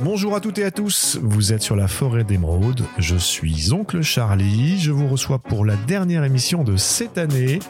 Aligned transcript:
Bonjour 0.00 0.34
à 0.34 0.40
toutes 0.40 0.58
et 0.58 0.64
à 0.64 0.72
tous, 0.72 1.20
vous 1.22 1.52
êtes 1.52 1.62
sur 1.62 1.76
la 1.76 1.86
forêt 1.86 2.24
d'émeraude, 2.24 2.84
je 2.98 3.14
suis 3.14 3.72
Oncle 3.72 4.02
Charlie, 4.02 4.80
je 4.80 4.90
vous 4.90 5.06
reçois 5.06 5.38
pour 5.38 5.64
la 5.64 5.76
dernière 5.76 6.24
émission 6.24 6.64
de 6.64 6.76
cette 6.76 7.16
année, 7.16 7.60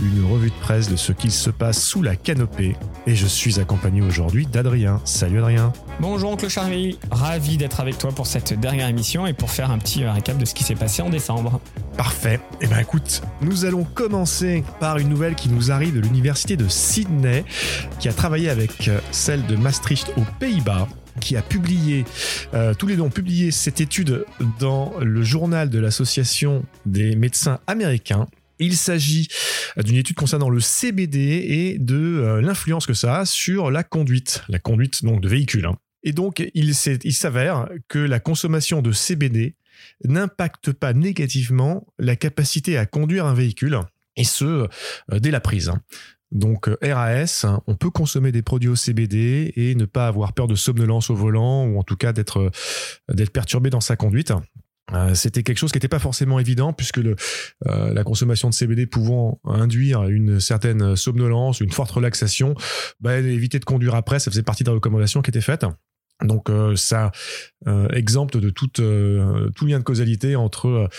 une 0.00 0.24
revue 0.24 0.48
de 0.48 0.54
presse 0.54 0.88
de 0.88 0.96
ce 0.96 1.12
qu'il 1.12 1.30
se 1.30 1.50
passe 1.50 1.84
sous 1.84 2.00
la 2.00 2.16
canopée, 2.16 2.76
et 3.06 3.14
je 3.14 3.26
suis 3.26 3.60
accompagné 3.60 4.00
aujourd'hui 4.00 4.46
d'Adrien. 4.46 5.02
Salut 5.04 5.38
Adrien. 5.38 5.70
Bonjour 6.00 6.30
Oncle 6.30 6.48
Charlie, 6.48 6.98
ravi 7.10 7.58
d'être 7.58 7.78
avec 7.80 7.98
toi 7.98 8.10
pour 8.10 8.26
cette 8.26 8.58
dernière 8.58 8.88
émission 8.88 9.26
et 9.26 9.34
pour 9.34 9.50
faire 9.50 9.70
un 9.70 9.78
petit 9.78 10.02
récap 10.06 10.38
de 10.38 10.46
ce 10.46 10.54
qui 10.54 10.64
s'est 10.64 10.74
passé 10.74 11.02
en 11.02 11.10
décembre. 11.10 11.60
Parfait. 11.98 12.40
Eh 12.62 12.66
bien 12.66 12.78
écoute, 12.78 13.20
nous 13.42 13.66
allons 13.66 13.84
commencer 13.84 14.64
par 14.80 14.96
une 14.96 15.10
nouvelle 15.10 15.34
qui 15.34 15.50
nous 15.50 15.70
arrive 15.70 15.94
de 15.94 16.00
l'université 16.00 16.56
de 16.56 16.68
Sydney, 16.68 17.44
qui 18.00 18.08
a 18.08 18.14
travaillé 18.14 18.48
avec 18.48 18.90
celle 19.10 19.44
de 19.46 19.56
Maastricht 19.56 20.10
aux 20.16 20.24
Pays-Bas 20.40 20.88
qui 21.24 21.36
a 21.36 21.42
publié, 21.42 22.04
euh, 22.52 22.74
tous 22.74 22.86
les 22.86 22.96
deux 22.96 23.02
ont 23.02 23.10
publié 23.10 23.50
cette 23.50 23.80
étude 23.80 24.26
dans 24.60 24.92
le 25.00 25.22
journal 25.22 25.70
de 25.70 25.78
l'Association 25.78 26.64
des 26.84 27.16
médecins 27.16 27.60
américains. 27.66 28.26
Il 28.58 28.76
s'agit 28.76 29.28
d'une 29.82 29.96
étude 29.96 30.16
concernant 30.16 30.50
le 30.50 30.60
CBD 30.60 31.18
et 31.18 31.78
de 31.78 31.96
euh, 31.96 32.40
l'influence 32.42 32.86
que 32.86 32.92
ça 32.92 33.20
a 33.20 33.24
sur 33.24 33.70
la 33.70 33.82
conduite, 33.82 34.42
la 34.48 34.58
conduite 34.58 35.02
donc 35.02 35.22
de 35.22 35.28
véhicules. 35.28 35.64
Hein. 35.64 35.76
Et 36.02 36.12
donc, 36.12 36.46
il, 36.52 36.74
s'avère 36.74 37.68
que 37.88 37.98
la 37.98 38.20
consommation 38.20 38.82
de 38.82 38.92
CBD 38.92 39.54
n'impacte 40.04 40.72
pas 40.72 40.92
négativement 40.92 41.86
la 41.98 42.16
capacité 42.16 42.76
à 42.76 42.84
conduire 42.84 43.24
un 43.24 43.32
véhicule, 43.32 43.80
et 44.16 44.24
ce, 44.24 44.44
euh, 44.44 44.68
dès 45.18 45.30
la 45.30 45.40
prise. 45.40 45.72
Donc 46.34 46.68
euh, 46.68 46.76
RAS, 46.82 47.46
on 47.66 47.76
peut 47.76 47.90
consommer 47.90 48.32
des 48.32 48.42
produits 48.42 48.68
au 48.68 48.74
CBD 48.74 49.52
et 49.56 49.74
ne 49.76 49.84
pas 49.84 50.08
avoir 50.08 50.32
peur 50.32 50.48
de 50.48 50.56
somnolence 50.56 51.08
au 51.08 51.14
volant 51.14 51.64
ou 51.66 51.78
en 51.78 51.84
tout 51.84 51.96
cas 51.96 52.12
d'être 52.12 52.38
euh, 52.38 52.50
d'être 53.14 53.30
perturbé 53.30 53.70
dans 53.70 53.80
sa 53.80 53.96
conduite. 53.96 54.32
Euh, 54.92 55.14
c'était 55.14 55.42
quelque 55.42 55.58
chose 55.58 55.70
qui 55.70 55.76
n'était 55.76 55.88
pas 55.88 56.00
forcément 56.00 56.38
évident 56.38 56.74
puisque 56.74 57.00
la 57.64 58.04
consommation 58.04 58.50
de 58.50 58.54
CBD 58.54 58.84
pouvant 58.86 59.40
induire 59.44 60.04
une 60.04 60.40
certaine 60.40 60.94
somnolence, 60.94 61.60
une 61.60 61.72
forte 61.72 61.92
relaxation, 61.92 62.54
bah, 63.00 63.16
éviter 63.16 63.58
de 63.58 63.64
conduire 63.64 63.94
après, 63.94 64.18
ça 64.18 64.30
faisait 64.30 64.42
partie 64.42 64.62
des 64.62 64.70
recommandations 64.70 65.22
qui 65.22 65.30
étaient 65.30 65.40
faites. 65.40 65.64
Donc 66.22 66.50
ça 66.76 67.12
exemple 67.94 68.38
de 68.40 68.50
tout, 68.50 68.68
tout 68.68 69.66
lien 69.66 69.78
de 69.78 69.84
causalité 69.84 70.36
entre 70.36 70.90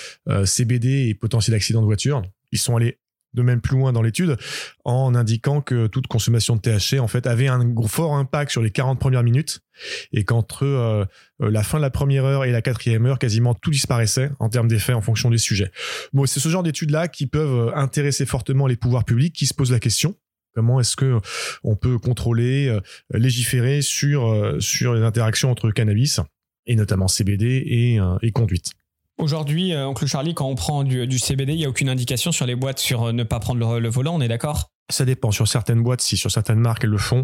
CBD 0.45 1.09
et 1.09 1.13
potentiel 1.13 1.55
accident 1.55 1.81
de 1.81 1.85
voiture. 1.85 2.23
Ils 2.51 2.59
sont 2.59 2.75
allés 2.75 2.97
de 3.35 3.41
même 3.41 3.61
plus 3.61 3.77
loin 3.77 3.93
dans 3.93 4.01
l'étude 4.01 4.37
en 4.83 5.13
indiquant 5.13 5.61
que 5.61 5.87
toute 5.87 6.07
consommation 6.07 6.55
de 6.55 6.61
THC 6.61 6.99
en 6.99 7.07
fait 7.07 7.27
avait 7.27 7.47
un 7.47 7.73
fort 7.87 8.15
impact 8.15 8.51
sur 8.51 8.61
les 8.61 8.71
40 8.71 8.99
premières 8.99 9.23
minutes 9.23 9.61
et 10.13 10.23
qu'entre 10.23 10.63
euh, 10.63 11.05
euh, 11.41 11.51
la 11.51 11.63
fin 11.63 11.77
de 11.77 11.81
la 11.81 11.89
première 11.89 12.25
heure 12.25 12.45
et 12.45 12.51
la 12.51 12.61
quatrième 12.61 13.05
heure 13.05 13.19
quasiment 13.19 13.53
tout 13.53 13.71
disparaissait 13.71 14.31
en 14.39 14.49
termes 14.49 14.67
d'effets 14.67 14.93
en 14.93 15.01
fonction 15.01 15.29
des 15.29 15.37
sujets. 15.37 15.71
Bon, 16.13 16.25
c'est 16.25 16.39
ce 16.39 16.49
genre 16.49 16.63
d'études 16.63 16.91
là 16.91 17.07
qui 17.07 17.27
peuvent 17.27 17.69
euh, 17.69 17.75
intéresser 17.75 18.25
fortement 18.25 18.67
les 18.67 18.77
pouvoirs 18.77 19.05
publics 19.05 19.33
qui 19.33 19.45
se 19.45 19.53
posent 19.53 19.71
la 19.71 19.79
question 19.79 20.15
Comment 20.55 20.79
est-ce 20.79 20.95
que 20.95 21.19
on 21.65 21.75
peut 21.75 21.99
contrôler, 21.99 22.79
légiférer 23.11 23.81
sur 23.81 24.55
sur 24.61 24.93
les 24.93 25.01
interactions 25.01 25.51
entre 25.51 25.69
cannabis 25.69 26.21
et 26.65 26.77
notamment 26.77 27.09
CBD 27.09 27.45
et, 27.45 27.99
et 28.21 28.31
conduite 28.31 28.71
Aujourd'hui, 29.17 29.73
euh, 29.73 29.87
oncle 29.87 30.05
Charlie, 30.07 30.33
quand 30.33 30.47
on 30.47 30.55
prend 30.55 30.83
du, 30.83 31.19
CBD, 31.19 31.53
il 31.53 31.57
n'y 31.57 31.65
a 31.65 31.69
aucune 31.69 31.89
indication 31.89 32.31
sur 32.31 32.45
les 32.45 32.55
boîtes 32.55 32.79
sur 32.79 33.03
euh, 33.03 33.11
ne 33.11 33.23
pas 33.23 33.39
prendre 33.39 33.79
le, 33.79 33.89
volant, 33.89 34.15
on 34.15 34.21
est 34.21 34.27
d'accord? 34.27 34.69
Ça 34.89 35.05
dépend. 35.05 35.31
Sur 35.31 35.47
certaines 35.47 35.81
boîtes, 35.81 36.01
si 36.01 36.17
sur 36.17 36.29
certaines 36.29 36.59
marques, 36.59 36.83
elles 36.83 36.89
le 36.89 36.97
font, 36.97 37.23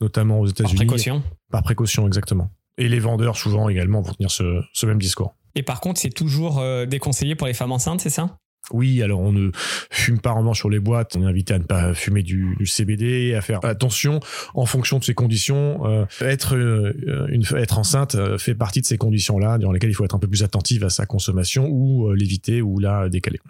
notamment 0.00 0.40
aux 0.40 0.46
États-Unis. 0.46 0.76
Par 0.76 0.86
précaution? 0.86 1.22
Par 1.50 1.62
précaution, 1.62 2.06
exactement. 2.06 2.50
Et 2.78 2.88
les 2.88 3.00
vendeurs, 3.00 3.36
souvent 3.36 3.68
également, 3.68 4.00
vont 4.00 4.14
tenir 4.14 4.30
ce, 4.30 4.62
ce 4.72 4.86
même 4.86 4.98
discours. 4.98 5.34
Et 5.54 5.62
par 5.62 5.80
contre, 5.80 6.00
c'est 6.00 6.10
toujours 6.10 6.60
euh, 6.60 6.86
déconseillé 6.86 7.34
pour 7.34 7.46
les 7.46 7.54
femmes 7.54 7.72
enceintes, 7.72 8.00
c'est 8.00 8.10
ça? 8.10 8.38
Oui, 8.70 9.02
alors 9.02 9.20
on 9.20 9.32
ne 9.32 9.50
fume 9.90 10.20
pas 10.20 10.32
vraiment 10.32 10.54
sur 10.54 10.70
les 10.70 10.78
boîtes. 10.78 11.16
On 11.16 11.22
est 11.22 11.26
invité 11.26 11.54
à 11.54 11.58
ne 11.58 11.64
pas 11.64 11.94
fumer 11.94 12.22
du, 12.22 12.56
CBD, 12.64 13.34
à 13.34 13.40
faire 13.40 13.64
attention 13.64 14.20
en 14.54 14.66
fonction 14.66 14.98
de 14.98 15.04
ces 15.04 15.14
conditions. 15.14 15.86
Euh, 15.86 16.04
être 16.20 16.56
euh, 16.56 17.26
une 17.28 17.44
être 17.56 17.78
enceinte 17.78 18.14
euh, 18.14 18.38
fait 18.38 18.54
partie 18.54 18.80
de 18.80 18.86
ces 18.86 18.98
conditions-là, 18.98 19.58
dans 19.58 19.72
lesquelles 19.72 19.90
il 19.90 19.94
faut 19.94 20.04
être 20.04 20.14
un 20.14 20.20
peu 20.20 20.28
plus 20.28 20.42
attentif 20.42 20.82
à 20.84 20.90
sa 20.90 21.06
consommation 21.06 21.68
ou 21.68 22.12
l'éviter 22.12 22.62
ou 22.62 22.78
la 22.78 23.08
décaler. 23.08 23.40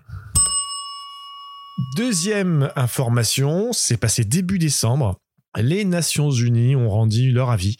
Deuxième 1.97 2.70
information, 2.76 3.72
c'est 3.72 3.97
passé 3.97 4.25
début 4.25 4.58
décembre 4.58 5.19
les 5.60 5.84
Nations 5.84 6.30
Unies 6.30 6.76
ont 6.76 6.88
rendu 6.88 7.30
leur 7.30 7.50
avis. 7.50 7.76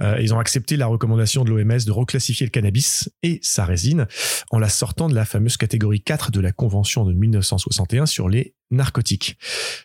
Euh, 0.00 0.18
ils 0.20 0.34
ont 0.34 0.38
accepté 0.38 0.76
la 0.76 0.86
recommandation 0.86 1.44
de 1.44 1.50
l'OMS 1.50 1.84
de 1.84 1.90
reclassifier 1.90 2.46
le 2.46 2.50
cannabis 2.50 3.10
et 3.22 3.38
sa 3.42 3.64
résine 3.64 4.06
en 4.50 4.58
la 4.58 4.68
sortant 4.68 5.08
de 5.08 5.14
la 5.14 5.24
fameuse 5.24 5.56
catégorie 5.56 6.02
4 6.02 6.30
de 6.30 6.40
la 6.40 6.52
Convention 6.52 7.04
de 7.04 7.12
1961 7.12 8.06
sur 8.06 8.28
les 8.28 8.54
narcotiques. 8.70 9.38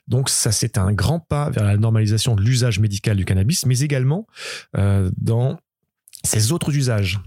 Donc 0.07 0.29
ça, 0.29 0.51
c'est 0.51 0.77
un 0.77 0.91
grand 0.93 1.19
pas 1.19 1.49
vers 1.49 1.63
la 1.63 1.77
normalisation 1.77 2.35
de 2.35 2.41
l'usage 2.41 2.79
médical 2.79 3.17
du 3.17 3.25
cannabis, 3.25 3.65
mais 3.65 3.79
également 3.79 4.25
euh, 4.77 5.11
dans 5.17 5.59
ses 6.23 6.51
autres 6.51 6.75
usages 6.75 7.19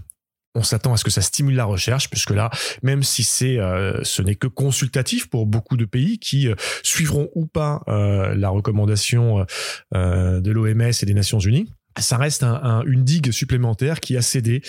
on 0.55 0.63
s'attend 0.63 0.93
à 0.93 0.97
ce 0.97 1.03
que 1.03 1.11
ça 1.11 1.21
stimule 1.21 1.55
la 1.55 1.65
recherche, 1.65 2.09
puisque 2.09 2.31
là, 2.31 2.49
même 2.83 3.03
si 3.03 3.23
c'est, 3.23 3.59
euh, 3.59 4.03
ce 4.03 4.21
n'est 4.21 4.35
que 4.35 4.47
consultatif 4.47 5.29
pour 5.29 5.45
beaucoup 5.45 5.77
de 5.77 5.85
pays 5.85 6.19
qui 6.19 6.47
euh, 6.47 6.55
suivront 6.83 7.29
ou 7.35 7.45
pas 7.45 7.81
euh, 7.87 8.35
la 8.35 8.49
recommandation 8.49 9.45
de 9.93 10.51
l'OMS 10.51 10.81
et 10.81 11.05
des 11.05 11.13
Nations 11.13 11.39
Unies, 11.39 11.69
ça 12.01 12.17
reste 12.17 12.43
une 12.43 13.03
digue 13.03 13.31
supplémentaire 13.31 13.99
qui 13.99 14.17
a 14.17 14.21
cédé 14.21 14.61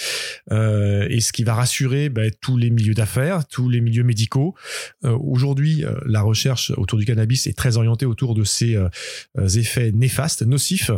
euh, 0.50 1.06
et 1.08 1.20
ce 1.20 1.32
qui 1.32 1.44
va 1.44 1.54
rassurer 1.54 2.08
bah, 2.08 2.30
tous 2.40 2.56
les 2.56 2.70
milieux 2.70 2.94
d'affaires, 2.94 3.46
tous 3.46 3.68
les 3.68 3.80
milieux 3.80 4.04
médicaux. 4.04 4.54
Euh, 5.04 5.16
aujourd'hui, 5.20 5.84
euh, 5.84 5.94
la 6.06 6.22
recherche 6.22 6.72
autour 6.76 6.98
du 6.98 7.04
cannabis 7.04 7.46
est 7.46 7.56
très 7.56 7.76
orientée 7.76 8.06
autour 8.06 8.34
de 8.34 8.44
ses 8.44 8.78
effets 9.56 9.92
néfastes, 9.92 10.42
nocifs, 10.42 10.90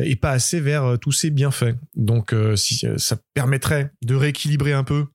et 0.00 0.16
pas 0.16 0.30
assez 0.30 0.60
vers 0.60 0.98
tous 1.00 1.12
ses 1.12 1.30
bienfaits. 1.30 1.74
Donc, 1.94 2.34
si, 2.56 2.86
ça 2.96 3.16
permettrait 3.34 3.90
de 4.02 4.14
rééquilibrer 4.14 4.72
un 4.72 4.84
peu 4.84 5.06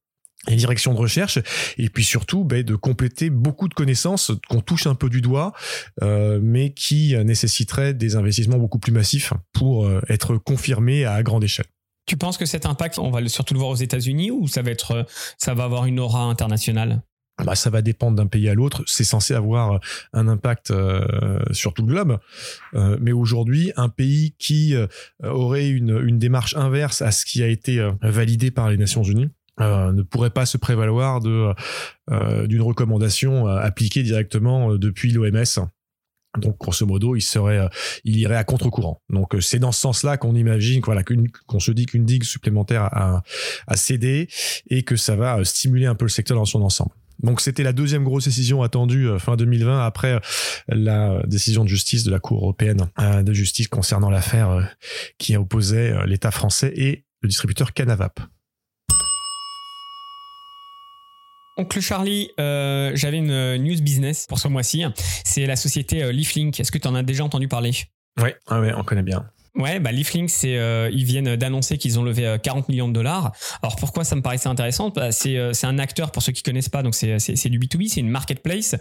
les 0.47 0.56
directions 0.56 0.94
de 0.94 0.97
recherche 0.97 1.40
et 1.78 1.90
puis 1.90 2.03
surtout 2.03 2.44
ben, 2.44 2.63
de 2.63 2.75
compléter 2.75 3.29
beaucoup 3.29 3.68
de 3.68 3.74
connaissances 3.74 4.31
qu'on 4.50 4.62
touche 4.62 4.88
un 4.88 4.96
peu 4.96 5.09
du 5.09 5.22
doigt 5.22 5.53
euh, 6.02 6.40
mais 6.41 6.74
qui 6.74 7.16
nécessiteraient 7.24 7.94
des 7.94 8.16
investissements 8.16 8.57
beaucoup 8.57 8.80
plus 8.80 8.91
massifs 8.91 9.34
pour 9.53 9.85
euh, 9.85 10.01
être 10.09 10.38
confirmés 10.38 11.06
à 11.06 11.22
grande 11.24 11.44
échelle. 11.44 11.68
Tu 12.07 12.18
penses 12.18 12.38
que 12.38 12.46
cet 12.46 12.66
impact, 12.66 12.97
on 12.97 13.12
va 13.12 13.25
surtout 13.28 13.53
le 13.53 13.59
voir 13.59 13.72
aux 13.72 13.75
États-Unis 13.75 14.31
ou 14.31 14.47
ça 14.47 14.63
va 14.63 14.72
être, 14.72 15.06
ça 15.38 15.53
va 15.53 15.66
avoir 15.66 15.85
une 15.85 16.00
aura 16.00 16.24
internationale? 16.24 17.03
Bah, 17.44 17.56
ça 17.56 17.69
va 17.69 17.81
dépendre 17.81 18.18
d'un 18.18 18.28
pays 18.28 18.50
à 18.50 18.53
l'autre. 18.53 18.84
C'est 18.88 19.03
censé 19.03 19.34
avoir 19.34 19.80
un 20.13 20.28
impact 20.28 20.72
euh, 20.72 21.40
sur 21.51 21.74
tout 21.74 21.84
le 21.84 21.94
globe. 21.94 22.19
mais 23.00 23.12
aujourd'hui, 23.12 23.72
un 23.78 23.90
pays 23.90 24.35
qui 24.38 24.75
aurait 25.24 25.69
une, 25.69 26.01
une, 26.03 26.19
démarche 26.19 26.56
inverse 26.56 27.01
à 27.01 27.12
ce 27.12 27.25
qui 27.25 27.41
a 27.44 27.47
été 27.47 27.88
validé 28.01 28.51
par 28.51 28.69
les 28.69 28.78
Nations 28.78 29.03
Unies, 29.03 29.30
euh, 29.61 29.91
ne 29.91 30.01
pourrait 30.01 30.31
pas 30.31 30.45
se 30.45 30.57
prévaloir 30.57 31.19
de 31.19 31.53
euh, 32.09 32.47
d'une 32.47 32.61
recommandation 32.61 33.47
euh, 33.47 33.57
appliquée 33.57 34.03
directement 34.03 34.75
depuis 34.75 35.11
l'OMS. 35.11 35.67
Donc, 36.38 36.57
grosso 36.59 36.85
modo, 36.85 37.17
il 37.17 37.22
serait, 37.22 37.69
il 38.05 38.16
irait 38.17 38.38
à 38.38 38.45
contre-courant. 38.45 39.01
Donc, 39.09 39.35
c'est 39.41 39.59
dans 39.59 39.73
ce 39.73 39.81
sens-là 39.81 40.16
qu'on 40.16 40.33
imagine, 40.33 40.81
voilà, 40.81 41.03
qu'on 41.03 41.59
se 41.59 41.71
dit 41.71 41.85
qu'une 41.85 42.05
digue 42.05 42.23
supplémentaire 42.23 42.83
a, 42.83 43.21
a, 43.67 43.75
cédé 43.75 44.29
et 44.69 44.83
que 44.83 44.95
ça 44.95 45.17
va 45.17 45.44
stimuler 45.44 45.88
un 45.88 45.95
peu 45.95 46.05
le 46.05 46.09
secteur 46.09 46.38
dans 46.38 46.45
son 46.45 46.61
ensemble. 46.61 46.91
Donc, 47.21 47.41
c'était 47.41 47.63
la 47.63 47.73
deuxième 47.73 48.05
grosse 48.05 48.23
décision 48.25 48.63
attendue 48.63 49.09
fin 49.19 49.35
2020 49.35 49.85
après 49.85 50.21
la 50.69 51.21
décision 51.27 51.66
de 51.66 51.69
justice 51.69 52.05
de 52.05 52.11
la 52.11 52.19
Cour 52.19 52.38
européenne 52.38 52.88
de 52.97 53.33
justice 53.33 53.67
concernant 53.67 54.09
l'affaire 54.09 54.73
qui 55.17 55.35
opposait 55.35 55.94
l'État 56.07 56.31
français 56.31 56.71
et 56.77 57.03
le 57.21 57.27
distributeur 57.27 57.74
Canavap. 57.74 58.21
Oncle 61.57 61.81
Charlie, 61.81 62.31
euh, 62.39 62.92
j'avais 62.95 63.18
une 63.18 63.31
euh, 63.31 63.57
news 63.57 63.81
business 63.81 64.25
pour 64.27 64.39
ce 64.39 64.48
mois-ci. 64.48 64.83
C'est 65.25 65.45
la 65.45 65.56
société 65.56 66.03
euh, 66.03 66.12
Leaflink. 66.12 66.59
Est-ce 66.59 66.71
que 66.71 66.77
tu 66.77 66.88
en 66.88 66.95
as 66.95 67.03
déjà 67.03 67.24
entendu 67.24 67.48
parler? 67.48 67.71
Oui, 68.21 68.30
on 68.50 68.83
connaît 68.83 69.03
bien. 69.03 69.30
Ouais, 69.56 69.81
bah 69.81 69.92
Leaflink, 69.92 70.31
euh, 70.45 70.89
ils 70.94 71.03
viennent 71.03 71.36
d'annoncer 71.36 71.77
qu'ils 71.77 72.00
ont 72.00 72.03
levé 72.03 72.38
40 72.42 72.63
euh, 72.63 72.65
millions 72.71 72.88
de 72.88 72.94
dollars. 72.94 73.33
Alors 73.62 73.75
pourquoi 73.75 74.06
ça 74.06 74.15
me 74.15 74.21
paraissait 74.21 74.48
intéressant? 74.48 74.92
Bah, 74.92 75.12
C'est 75.12 75.36
euh, 75.36 75.51
c'est 75.51 75.68
un 75.68 75.77
acteur 75.77 76.12
pour 76.12 76.24
ceux 76.24 76.31
qui 76.31 76.42
connaissent 76.42 76.69
pas, 76.69 76.83
donc 76.83 76.95
c'est 76.95 77.19
c'est 77.19 77.50
du 77.50 77.59
B2B, 77.59 77.89
c'est 77.89 78.00
une 78.00 78.09
marketplace 78.09 78.75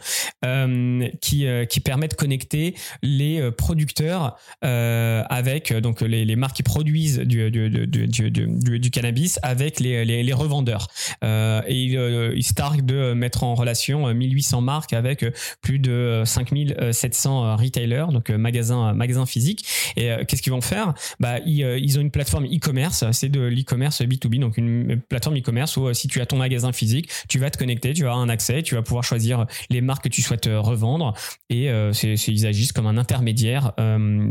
qui 1.20 1.46
qui 1.69 1.81
permet 1.81 2.06
de 2.06 2.14
connecter 2.14 2.75
les 3.02 3.50
producteurs 3.50 4.38
avec 4.62 5.72
donc 5.72 6.02
les, 6.02 6.25
les 6.25 6.37
marques 6.37 6.56
qui 6.56 6.62
produisent 6.62 7.19
du 7.19 7.50
du, 7.50 7.69
du, 7.69 8.31
du, 8.31 8.81
du 8.81 8.90
cannabis 8.90 9.40
avec 9.43 9.81
les 9.81 10.05
les, 10.05 10.32
revendeurs. 10.32 10.87
et 11.22 11.82
ils 11.82 12.55
targuent 12.55 12.84
de 12.84 13.12
mettre 13.12 13.43
en 13.43 13.55
relation 13.55 14.12
1800 14.14 14.61
marques 14.61 14.93
avec 14.93 15.25
plus 15.62 15.78
de 15.78 16.22
5700 16.25 17.56
retailers, 17.56 18.06
donc 18.12 18.31
magasins 18.31 18.93
magasins 18.94 19.26
physiques. 19.26 19.64
Et 19.96 20.11
qu'est-ce 20.26 20.43
qu'ils 20.43 20.52
vont 20.52 20.59
faire 20.60 20.94
bah, 21.18 21.38
ils, 21.46 21.60
ils 21.60 21.98
ont 21.98 22.02
une 22.02 22.10
plateforme 22.10 22.46
e-commerce, 22.46 23.04
c'est 23.12 23.28
de 23.28 23.40
l'e-commerce 23.40 24.02
B2B, 24.02 24.38
donc 24.38 24.56
une 24.56 25.00
plateforme 25.00 25.38
e-commerce 25.38 25.76
où 25.76 25.92
si 25.94 26.08
tu 26.08 26.20
as 26.20 26.26
ton 26.26 26.36
magasin 26.36 26.72
physique, 26.72 27.10
tu 27.28 27.38
vas 27.38 27.50
te 27.50 27.58
connecter, 27.58 27.92
tu 27.92 28.02
vas 28.02 28.10
avoir 28.10 28.22
un 28.22 28.28
accès, 28.28 28.62
tu 28.62 28.74
vas 28.74 28.82
pouvoir 28.82 29.04
choisir 29.04 29.46
les 29.70 29.80
marques 29.80 30.04
que 30.04 30.08
tu 30.08 30.22
souhaites 30.22 30.48
revendre 30.50 31.14
et 31.48 31.68
ils 31.68 32.46
agissent 32.46 32.72
comme 32.72 32.86
un 32.86 32.96
intermédiaire 32.96 33.72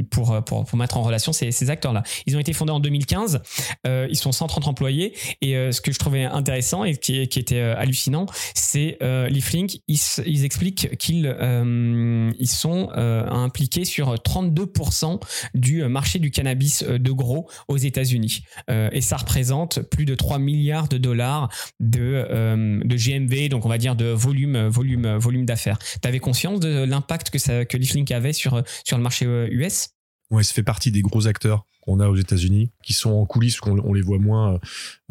pour, 0.10 0.44
pour, 0.44 0.66
pour 0.66 0.78
mettre 0.78 0.98
en 0.98 1.04
relation 1.04 1.34
ces, 1.34 1.52
ces 1.52 1.70
acteurs-là. 1.70 2.04
Ils 2.26 2.36
ont 2.36 2.40
été 2.40 2.54
fondés 2.54 2.72
en 2.72 2.80
2015, 2.80 3.42
ils 3.86 4.18
sont 4.18 4.32
130 4.32 4.68
employés 4.68 5.14
et 5.42 5.54
ce 5.72 5.82
que 5.82 5.92
je 5.92 6.00
trouvais 6.00 6.26
intéressant 6.26 6.84
et 6.84 6.96
qui, 6.98 7.20
était 7.20 7.60
hallucinant, 7.60 8.26
c'est 8.54 8.98
euh, 9.02 9.28
Leaflink, 9.30 9.80
ils, 9.88 10.00
ils 10.26 10.46
expliquent 10.46 10.98
qu'ils 10.98 11.26
euh, 11.28 12.32
ils 12.38 12.50
sont 12.50 12.90
euh, 12.96 13.28
impliqués 13.28 13.86
sur 13.86 14.14
32% 14.16 15.22
du 15.54 15.84
marché 15.84 16.19
du 16.20 16.32
cannabis 16.32 16.84
de 16.84 17.12
gros 17.12 17.50
aux 17.68 17.78
États-Unis. 17.78 18.44
et 18.70 19.02
ça 19.02 19.18
représente 19.18 19.82
plus 19.82 20.06
de 20.06 20.16
3 20.16 20.40
milliards 20.40 20.88
de 20.88 20.98
dollars 20.98 21.50
de, 21.80 22.84
de 22.84 22.96
GMV, 22.96 23.50
donc 23.50 23.66
on 23.66 23.70
va 23.70 23.78
dire 23.78 23.96
de 23.96 24.06
volume, 24.06 24.68
volume, 24.68 25.18
volume 25.18 25.46
d'affaires. 25.46 25.80
Tu 25.80 26.08
avais 26.08 26.20
conscience 26.20 26.60
de 26.60 26.84
l'impact 26.84 27.30
que, 27.30 27.78
Leaflink 27.78 28.12
avait 28.12 28.34
sur, 28.34 28.62
le 28.92 28.98
marché 28.98 29.26
US 29.26 29.90
Ouais, 30.32 30.44
ça 30.44 30.54
fait 30.54 30.64
partie 30.64 30.92
des 30.92 31.02
gros 31.02 31.28
acteurs 31.28 31.66
qu'on 31.82 32.00
a 32.00 32.08
aux 32.08 32.16
États-Unis, 32.16 32.72
qui 32.84 32.94
sont 32.94 33.12
en 33.12 33.26
coulisses, 33.26 33.60
qu'on 33.60 33.80
on 33.80 33.94
les 33.94 34.02
voit 34.02 34.20
moins 34.20 34.60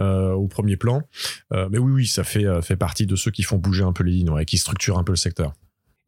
euh, 0.00 0.32
au 0.32 0.46
premier 0.46 0.76
plan. 0.76 1.02
Euh, 1.52 1.68
mais 1.70 1.78
oui, 1.78 1.92
oui, 1.92 2.06
ça 2.06 2.22
fait, 2.22 2.46
euh, 2.46 2.62
fait 2.62 2.76
partie 2.76 3.06
de 3.06 3.16
ceux 3.16 3.30
qui 3.30 3.42
font 3.42 3.56
bouger 3.56 3.82
un 3.82 3.92
peu 3.92 4.04
les 4.04 4.12
lignes, 4.12 4.30
et 4.40 4.44
qui 4.44 4.58
structurent 4.58 4.98
un 4.98 5.04
peu 5.04 5.12
le 5.12 5.16
secteur. 5.16 5.54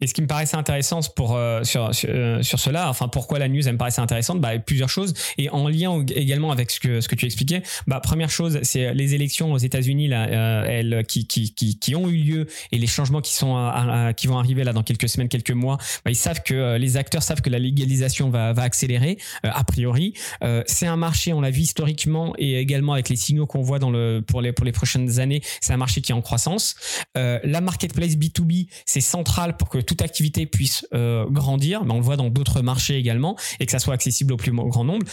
Et 0.00 0.06
ce 0.06 0.14
qui 0.14 0.22
me 0.22 0.26
paraissait 0.26 0.56
intéressant 0.56 1.00
pour 1.14 1.36
euh, 1.36 1.62
sur, 1.62 1.90
euh, 2.06 2.42
sur, 2.42 2.58
cela, 2.58 2.88
enfin 2.88 3.08
pourquoi 3.08 3.38
la 3.38 3.48
news 3.48 3.66
elle 3.66 3.74
me 3.74 3.78
paraissait 3.78 4.00
intéressante, 4.00 4.40
bah 4.40 4.58
plusieurs 4.58 4.88
choses 4.88 5.12
et 5.36 5.50
en 5.50 5.68
lien 5.68 6.04
également 6.14 6.52
avec 6.52 6.70
ce 6.70 6.80
que 6.80 7.00
ce 7.00 7.08
que 7.08 7.14
tu 7.14 7.26
expliquais. 7.26 7.62
Bah 7.86 8.00
première 8.00 8.30
chose, 8.30 8.60
c'est 8.62 8.94
les 8.94 9.14
élections 9.14 9.52
aux 9.52 9.58
États-Unis 9.58 10.10
euh, 10.12 11.02
qui, 11.02 11.26
qui 11.26 11.54
qui 11.54 11.94
ont 11.94 12.08
eu 12.08 12.16
lieu 12.16 12.46
et 12.72 12.78
les 12.78 12.86
changements 12.86 13.20
qui 13.20 13.34
sont 13.34 13.50
qui 14.16 14.26
vont 14.26 14.38
arriver 14.38 14.64
là 14.64 14.72
dans 14.72 14.82
quelques 14.82 15.08
semaines, 15.08 15.28
quelques 15.28 15.50
mois. 15.50 15.76
Bah, 16.04 16.10
ils 16.10 16.16
savent 16.16 16.42
que 16.42 16.76
les 16.76 16.96
acteurs 16.96 17.22
savent 17.22 17.42
que 17.42 17.50
la 17.50 17.58
légalisation 17.58 18.30
va 18.30 18.52
va 18.52 18.62
accélérer 18.62 19.18
a 19.42 19.64
priori. 19.64 20.14
c'est 20.66 20.86
un 20.86 20.96
marché, 20.96 21.32
on 21.32 21.40
l'a 21.40 21.50
vu 21.50 21.60
historiquement 21.60 22.34
et 22.38 22.58
également 22.58 22.94
avec 22.94 23.08
les 23.08 23.16
signaux 23.16 23.46
qu'on 23.46 23.62
voit 23.62 23.78
dans 23.78 23.90
le 23.90 24.22
pour 24.26 24.40
les 24.40 24.52
pour 24.52 24.64
les 24.64 24.72
prochaines 24.72 25.20
années, 25.20 25.42
c'est 25.60 25.72
un 25.72 25.78
marché 25.78 26.00
qui 26.00 26.12
est 26.12 26.14
en 26.14 26.22
croissance. 26.22 26.74
la 27.14 27.60
marketplace 27.60 28.16
B2B, 28.16 28.68
c'est 28.86 29.00
central 29.00 29.56
pour 29.56 29.68
que 29.68 29.78
toute 29.90 30.02
activité 30.02 30.46
puisse 30.46 30.86
euh, 30.94 31.26
grandir, 31.28 31.84
mais 31.84 31.92
on 31.92 31.96
le 31.96 32.04
voit 32.04 32.16
dans 32.16 32.30
d'autres 32.30 32.62
marchés 32.62 32.96
également, 32.96 33.36
et 33.58 33.66
que 33.66 33.72
ça 33.72 33.80
soit 33.80 33.92
accessible 33.92 34.32
au 34.32 34.36
plus 34.36 34.52
grand 34.52 34.84
nombre 34.84 35.04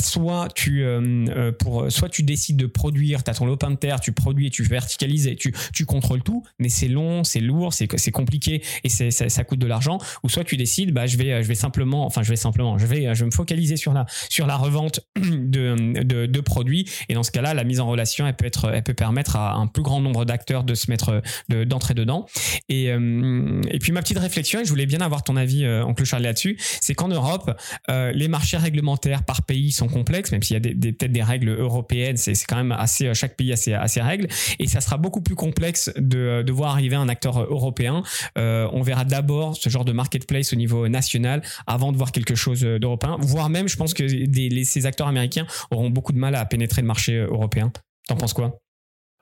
soit 0.00 0.48
tu 0.54 0.82
euh, 0.82 1.26
euh, 1.28 1.52
pour 1.52 1.90
soit 1.90 2.08
tu 2.08 2.22
décides 2.22 2.56
de 2.56 2.66
produire, 2.66 3.22
tu 3.24 3.30
as 3.30 3.34
ton 3.34 3.46
lopin 3.46 3.70
de 3.70 3.76
terre, 3.76 4.00
tu 4.00 4.12
produis 4.12 4.46
et 4.46 4.50
tu 4.50 4.62
verticalises 4.62 5.26
et 5.26 5.36
tu 5.36 5.54
tu 5.74 5.84
contrôles 5.84 6.22
tout, 6.22 6.42
mais 6.58 6.68
c'est 6.68 6.88
long, 6.88 7.24
c'est 7.24 7.40
lourd, 7.40 7.72
c'est 7.72 8.10
compliqué 8.10 8.62
et 8.84 8.88
ça, 8.88 9.44
coûte 9.44 9.58
de 9.58 9.66
l'argent. 9.66 9.98
Ou 10.22 10.28
soit 10.28 10.44
tu 10.44 10.56
décides 10.56 10.92
bah 10.92 11.06
je 11.06 11.16
vais 11.16 11.42
je 11.42 11.48
vais 11.48 11.54
simplement 11.54 12.06
enfin 12.06 12.22
je 12.22 12.28
vais 12.28 12.36
simplement 12.36 12.78
je 12.78 12.86
vais 12.86 13.14
je 13.14 13.24
me 13.24 13.30
focaliser 13.30 13.76
sur 13.76 13.92
la 13.92 14.06
sur 14.28 14.46
la 14.46 14.56
revente 14.56 15.00
de, 15.16 16.02
de, 16.02 16.40
produits. 16.40 16.88
Et 17.08 17.14
dans 17.14 17.22
ce 17.22 17.30
cas-là 17.30 17.54
la 17.54 17.64
mise 17.64 17.80
en 17.80 17.86
relation 17.86 18.26
elle 18.26 18.36
peut 18.36 18.46
être 18.46 18.70
elle 18.72 18.82
peut 18.82 18.94
permettre 18.94 19.36
à 19.36 19.54
un 19.54 19.66
plus 19.66 19.82
grand 19.82 20.00
nombre 20.00 20.24
d'acteurs 20.24 20.64
de 20.64 20.74
se 20.74 20.90
mettre 20.90 21.22
d'entrer 21.48 21.94
dedans. 21.94 22.26
Et 22.68 22.90
euh, 22.90 23.60
et 23.68 23.78
puis 23.78 23.92
ma 23.92 24.02
petite 24.02 24.18
réflexion 24.18 24.60
et 24.60 24.64
je 24.64 24.70
voulais 24.70 24.86
bien 24.86 25.00
avoir 25.00 25.22
ton 25.22 25.36
avis 25.36 25.66
en 25.66 25.90
oncle 25.90 26.04
Charles 26.04 26.22
là-dessus, 26.22 26.56
c'est 26.80 26.94
qu'en 26.94 27.08
Europe 27.08 27.50
les 27.88 28.28
marchés 28.28 28.56
réglementaires 28.56 29.24
par 29.24 29.42
pays 29.42 29.72
sont 29.72 29.81
complexes, 29.88 30.32
même 30.32 30.42
s'il 30.42 30.54
y 30.54 30.56
a 30.56 30.60
des, 30.60 30.92
peut-être 30.92 31.12
des 31.12 31.22
règles 31.22 31.48
européennes, 31.48 32.16
c'est 32.16 32.34
quand 32.46 32.56
même 32.56 32.72
assez, 32.72 33.06
euh, 33.06 33.14
chaque 33.14 33.36
pays 33.36 33.52
a 33.52 33.56
ses, 33.56 34.00
règles, 34.00 34.28
et 34.58 34.66
ça 34.66 34.80
sera 34.80 34.96
beaucoup 34.96 35.20
plus 35.20 35.34
complexe 35.34 35.90
de, 35.96 36.42
de 36.42 36.52
voir 36.52 36.72
arriver 36.72 36.96
un 36.96 37.08
acteur 37.08 37.40
européen. 37.40 38.02
Euh, 38.38 38.68
on 38.72 38.82
verra 38.82 39.04
d'abord 39.04 39.56
ce 39.56 39.68
genre 39.68 39.84
de 39.84 39.92
marketplace 39.92 40.52
au 40.52 40.56
niveau 40.56 40.88
national 40.88 41.42
avant 41.66 41.92
de 41.92 41.96
voir 41.96 42.12
quelque 42.12 42.34
chose 42.34 42.60
d'européen, 42.60 43.16
voire 43.20 43.48
même, 43.48 43.68
je 43.68 43.76
pense 43.76 43.94
que 43.94 44.02
des, 44.02 44.64
ces 44.64 44.86
acteurs 44.86 45.08
américains 45.08 45.46
auront 45.70 45.90
beaucoup 45.90 46.12
de 46.12 46.18
mal 46.18 46.34
à 46.34 46.44
pénétrer 46.44 46.82
le 46.82 46.86
marché 46.86 47.16
européen. 47.16 47.72
T'en 48.08 48.16
penses 48.16 48.32
quoi? 48.32 48.58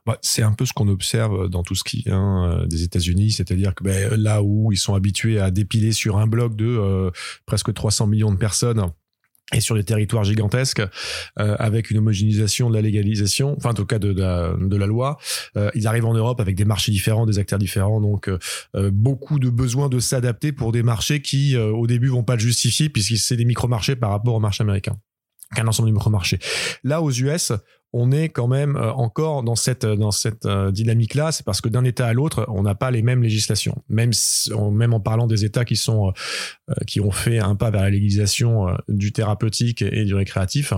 Bah, 0.06 0.16
c'est 0.22 0.42
un 0.42 0.52
peu 0.52 0.64
ce 0.64 0.72
qu'on 0.72 0.88
observe 0.88 1.48
dans 1.50 1.62
tout 1.62 1.74
ce 1.74 1.84
qui 1.84 2.02
vient 2.02 2.44
euh, 2.46 2.66
des 2.66 2.84
États-Unis, 2.84 3.32
c'est-à-dire 3.32 3.74
que 3.74 3.84
ben, 3.84 4.14
là 4.14 4.42
où 4.42 4.72
ils 4.72 4.78
sont 4.78 4.94
habitués 4.94 5.38
à 5.38 5.50
dépiler 5.50 5.92
sur 5.92 6.16
un 6.16 6.26
bloc 6.26 6.56
de 6.56 7.10
presque 7.44 7.74
300 7.74 8.06
millions 8.06 8.32
de 8.32 8.38
personnes, 8.38 8.90
et 9.52 9.60
sur 9.60 9.74
des 9.74 9.84
territoires 9.84 10.24
gigantesques, 10.24 10.80
euh, 11.38 11.56
avec 11.58 11.90
une 11.90 11.98
homogénéisation 11.98 12.70
de 12.70 12.74
la 12.74 12.82
légalisation, 12.82 13.54
enfin 13.56 13.70
en 13.70 13.74
tout 13.74 13.86
cas 13.86 13.98
de, 13.98 14.12
de, 14.12 14.76
la, 14.76 14.86
loi. 14.86 15.18
Euh, 15.56 15.70
ils 15.74 15.86
arrivent 15.86 16.06
en 16.06 16.14
Europe 16.14 16.40
avec 16.40 16.54
des 16.54 16.64
marchés 16.64 16.92
différents, 16.92 17.26
des 17.26 17.38
acteurs 17.38 17.58
différents, 17.58 18.00
donc 18.00 18.28
euh, 18.28 18.90
beaucoup 18.92 19.38
de 19.38 19.50
besoins 19.50 19.88
de 19.88 19.98
s'adapter 19.98 20.52
pour 20.52 20.72
des 20.72 20.82
marchés 20.82 21.20
qui 21.20 21.56
au 21.56 21.86
début 21.86 22.08
vont 22.08 22.22
pas 22.22 22.34
le 22.34 22.40
justifier 22.40 22.88
puisque 22.88 23.16
c'est 23.16 23.36
des 23.36 23.44
micro-marchés 23.44 23.96
par 23.96 24.10
rapport 24.10 24.34
au 24.34 24.40
marché 24.40 24.62
américain 24.62 24.96
qu'un 25.54 25.66
ensemble 25.66 25.88
de 25.88 25.94
micro-marchés. 25.94 26.38
Là, 26.84 27.02
aux 27.02 27.10
US, 27.10 27.52
on 27.92 28.12
est 28.12 28.28
quand 28.28 28.46
même 28.46 28.76
euh, 28.76 28.92
encore 28.92 29.42
dans 29.42 29.56
cette 29.56 29.84
dans 29.84 30.10
cette 30.10 30.46
euh, 30.46 30.70
dynamique 30.70 31.14
là 31.14 31.32
c'est 31.32 31.44
parce 31.44 31.60
que 31.60 31.68
d'un 31.68 31.84
état 31.84 32.06
à 32.06 32.12
l'autre 32.12 32.46
on 32.48 32.62
n'a 32.62 32.74
pas 32.74 32.90
les 32.90 33.02
mêmes 33.02 33.22
législations 33.22 33.82
même 33.88 34.12
même 34.72 34.94
en 34.94 35.00
parlant 35.00 35.26
des 35.26 35.44
états 35.44 35.64
qui 35.64 35.76
sont 35.76 36.08
euh, 36.08 36.74
qui 36.86 37.00
ont 37.00 37.10
fait 37.10 37.38
un 37.38 37.56
pas 37.56 37.70
vers 37.70 37.82
la 37.82 37.90
légalisation 37.90 38.66
du 38.88 39.12
thérapeutique 39.12 39.82
et 39.82 40.04
du 40.04 40.14
récréatif 40.14 40.72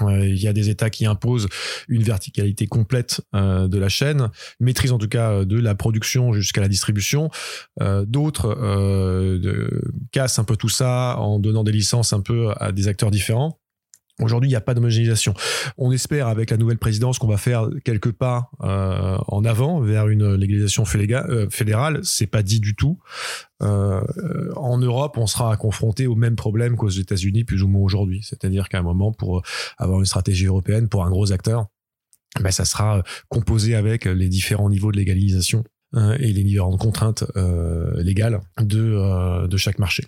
il 0.00 0.36
y 0.36 0.46
a 0.46 0.52
des 0.52 0.70
États 0.70 0.88
qui 0.88 1.04
imposent 1.04 1.48
une 1.88 2.04
verticalité 2.04 2.68
complète 2.68 3.22
de 3.34 3.76
la 3.76 3.88
chaîne, 3.88 4.30
maîtrise 4.60 4.92
en 4.92 4.98
tout 4.98 5.08
cas 5.08 5.44
de 5.44 5.58
la 5.58 5.74
production 5.74 6.32
jusqu'à 6.32 6.60
la 6.60 6.68
distribution. 6.68 7.28
D'autres 8.06 8.56
cassent 10.12 10.38
un 10.38 10.44
peu 10.44 10.56
tout 10.56 10.68
ça 10.68 11.16
en 11.18 11.40
donnant 11.40 11.64
des 11.64 11.72
licences 11.72 12.12
un 12.12 12.20
peu 12.20 12.52
à 12.56 12.70
des 12.70 12.86
acteurs 12.86 13.10
différents. 13.10 13.59
Aujourd'hui, 14.20 14.48
il 14.48 14.52
n'y 14.52 14.56
a 14.56 14.60
pas 14.60 14.74
d'homogénéisation. 14.74 15.34
On 15.78 15.90
espère 15.92 16.28
avec 16.28 16.50
la 16.50 16.56
nouvelle 16.56 16.78
présidence 16.78 17.18
qu'on 17.18 17.26
va 17.26 17.38
faire 17.38 17.68
quelques 17.84 18.12
pas 18.12 18.50
euh, 18.62 19.16
en 19.28 19.44
avant 19.44 19.80
vers 19.80 20.08
une 20.08 20.34
légalisation 20.34 20.84
euh, 20.84 21.48
fédérale. 21.50 22.00
C'est 22.02 22.26
pas 22.26 22.42
dit 22.42 22.60
du 22.60 22.74
tout. 22.74 22.98
Euh, 23.62 24.00
en 24.56 24.78
Europe, 24.78 25.16
on 25.16 25.26
sera 25.26 25.56
confronté 25.56 26.06
au 26.06 26.14
même 26.14 26.36
problème 26.36 26.76
qu'aux 26.76 26.88
États-Unis, 26.88 27.44
plus 27.44 27.62
ou 27.62 27.68
moins 27.68 27.82
aujourd'hui. 27.82 28.20
C'est-à-dire 28.22 28.68
qu'à 28.68 28.78
un 28.78 28.82
moment, 28.82 29.12
pour 29.12 29.42
avoir 29.78 29.98
une 29.98 30.06
stratégie 30.06 30.46
européenne 30.46 30.88
pour 30.88 31.04
un 31.04 31.10
gros 31.10 31.32
acteur, 31.32 31.66
ben, 32.40 32.50
ça 32.50 32.64
sera 32.64 33.02
composé 33.28 33.74
avec 33.74 34.04
les 34.04 34.28
différents 34.28 34.70
niveaux 34.70 34.92
de 34.92 34.96
légalisation 34.96 35.64
et 35.96 36.32
les 36.32 36.44
différentes 36.44 36.78
contraintes 36.78 37.24
légales 37.96 38.40
de, 38.60 39.46
de 39.48 39.56
chaque 39.56 39.80
marché. 39.80 40.04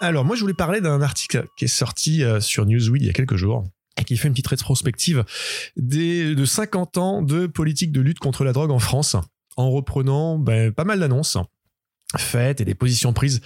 Alors 0.00 0.24
moi 0.24 0.34
je 0.34 0.40
voulais 0.40 0.54
parler 0.54 0.80
d'un 0.80 1.02
article 1.02 1.46
qui 1.56 1.66
est 1.66 1.68
sorti 1.68 2.24
euh, 2.24 2.40
sur 2.40 2.64
Newsweek 2.64 3.02
il 3.02 3.06
y 3.06 3.10
a 3.10 3.12
quelques 3.12 3.36
jours 3.36 3.64
et 3.98 4.04
qui 4.04 4.16
fait 4.16 4.28
une 4.28 4.34
petite 4.34 4.46
rétrospective 4.46 5.24
des, 5.76 6.34
de 6.34 6.44
50 6.46 6.96
ans 6.96 7.22
de 7.22 7.46
politique 7.46 7.92
de 7.92 8.00
lutte 8.00 8.18
contre 8.18 8.44
la 8.44 8.52
drogue 8.52 8.70
en 8.70 8.78
France 8.78 9.16
en 9.56 9.70
reprenant 9.70 10.38
ben, 10.38 10.72
pas 10.72 10.84
mal 10.84 11.00
d'annonces 11.00 11.36
faites 12.16 12.60
et 12.60 12.64
des 12.64 12.74
positions 12.74 13.12
prises 13.12 13.40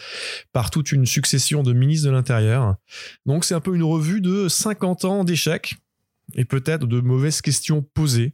par 0.52 0.70
toute 0.70 0.92
une 0.92 1.06
succession 1.06 1.62
de 1.62 1.72
ministres 1.72 2.06
de 2.06 2.12
l'Intérieur. 2.12 2.76
Donc 3.26 3.44
c'est 3.44 3.54
un 3.54 3.60
peu 3.60 3.74
une 3.74 3.82
revue 3.82 4.20
de 4.20 4.48
50 4.48 5.04
ans 5.04 5.24
d'échecs 5.24 5.74
et 6.34 6.44
peut-être 6.44 6.86
de 6.86 7.00
mauvaises 7.00 7.42
questions 7.42 7.82
posées 7.82 8.32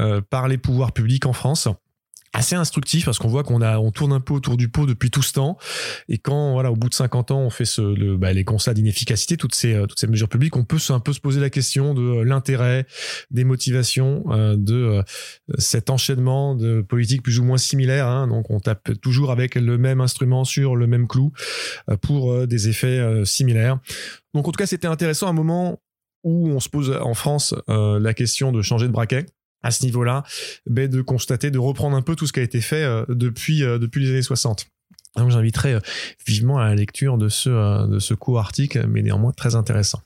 euh, 0.00 0.20
par 0.20 0.48
les 0.48 0.58
pouvoirs 0.58 0.92
publics 0.92 1.26
en 1.26 1.32
France 1.32 1.68
assez 2.34 2.56
instructif 2.56 3.04
parce 3.04 3.18
qu'on 3.18 3.28
voit 3.28 3.44
qu'on 3.44 3.62
a 3.62 3.78
on 3.78 3.92
tourne 3.92 4.12
un 4.12 4.20
peu 4.20 4.34
autour 4.34 4.56
du 4.56 4.68
pot 4.68 4.86
depuis 4.86 5.10
tout 5.10 5.22
ce 5.22 5.32
temps. 5.32 5.56
Et 6.08 6.18
quand 6.18 6.52
voilà 6.52 6.70
au 6.72 6.76
bout 6.76 6.88
de 6.88 6.94
50 6.94 7.30
ans 7.30 7.40
on 7.40 7.50
fait 7.50 7.64
ce 7.64 8.16
bah, 8.16 8.32
les 8.32 8.44
constats 8.44 8.74
d'inefficacité 8.74 9.36
toutes 9.36 9.54
ces 9.54 9.72
euh, 9.72 9.86
toutes 9.86 10.00
ces 10.00 10.08
mesures 10.08 10.28
publiques 10.28 10.56
on 10.56 10.64
peut 10.64 10.78
un 10.90 11.00
peu 11.00 11.12
se 11.12 11.20
poser 11.20 11.40
la 11.40 11.48
question 11.48 11.94
de 11.94 12.02
euh, 12.02 12.24
l'intérêt 12.24 12.86
des 13.30 13.44
motivations 13.44 14.24
euh, 14.30 14.56
de 14.58 15.02
cet 15.58 15.88
enchaînement 15.88 16.56
de 16.56 16.82
politiques 16.82 17.22
plus 17.22 17.38
ou 17.38 17.44
moins 17.44 17.56
similaires 17.56 18.08
hein. 18.08 18.26
donc 18.26 18.50
on 18.50 18.58
tape 18.58 19.00
toujours 19.00 19.30
avec 19.30 19.54
le 19.54 19.78
même 19.78 20.00
instrument 20.00 20.44
sur 20.44 20.74
le 20.74 20.88
même 20.88 21.06
clou 21.06 21.32
pour 22.02 22.46
des 22.46 22.68
effets 22.68 23.24
similaires. 23.24 23.78
Donc 24.34 24.48
en 24.48 24.52
tout 24.52 24.58
cas 24.58 24.66
c'était 24.66 24.88
intéressant 24.88 25.28
un 25.28 25.32
moment 25.32 25.80
où 26.24 26.48
on 26.48 26.60
se 26.60 26.68
pose 26.68 26.90
en 26.90 27.14
France 27.14 27.54
la 27.68 28.14
question 28.14 28.50
de 28.52 28.62
changer 28.62 28.86
de 28.86 28.92
braquet 28.92 29.26
à 29.64 29.70
ce 29.70 29.82
niveau-là, 29.82 30.22
de 30.66 31.00
constater, 31.00 31.50
de 31.50 31.58
reprendre 31.58 31.96
un 31.96 32.02
peu 32.02 32.14
tout 32.14 32.26
ce 32.26 32.32
qui 32.32 32.40
a 32.40 32.42
été 32.42 32.60
fait 32.60 32.84
euh, 32.84 33.04
depuis, 33.08 33.64
euh, 33.64 33.78
depuis 33.78 34.04
les 34.04 34.10
années 34.10 34.22
60. 34.22 34.66
Donc 35.16 35.30
j'inviterai 35.30 35.74
euh, 35.74 35.80
vivement 36.26 36.58
à 36.58 36.66
la 36.66 36.74
lecture 36.74 37.16
de 37.16 37.28
ce, 37.28 37.88
de 37.88 37.98
ce 37.98 38.14
court 38.14 38.38
article, 38.38 38.86
mais 38.86 39.02
néanmoins 39.02 39.32
très 39.32 39.54
intéressant. 39.54 40.02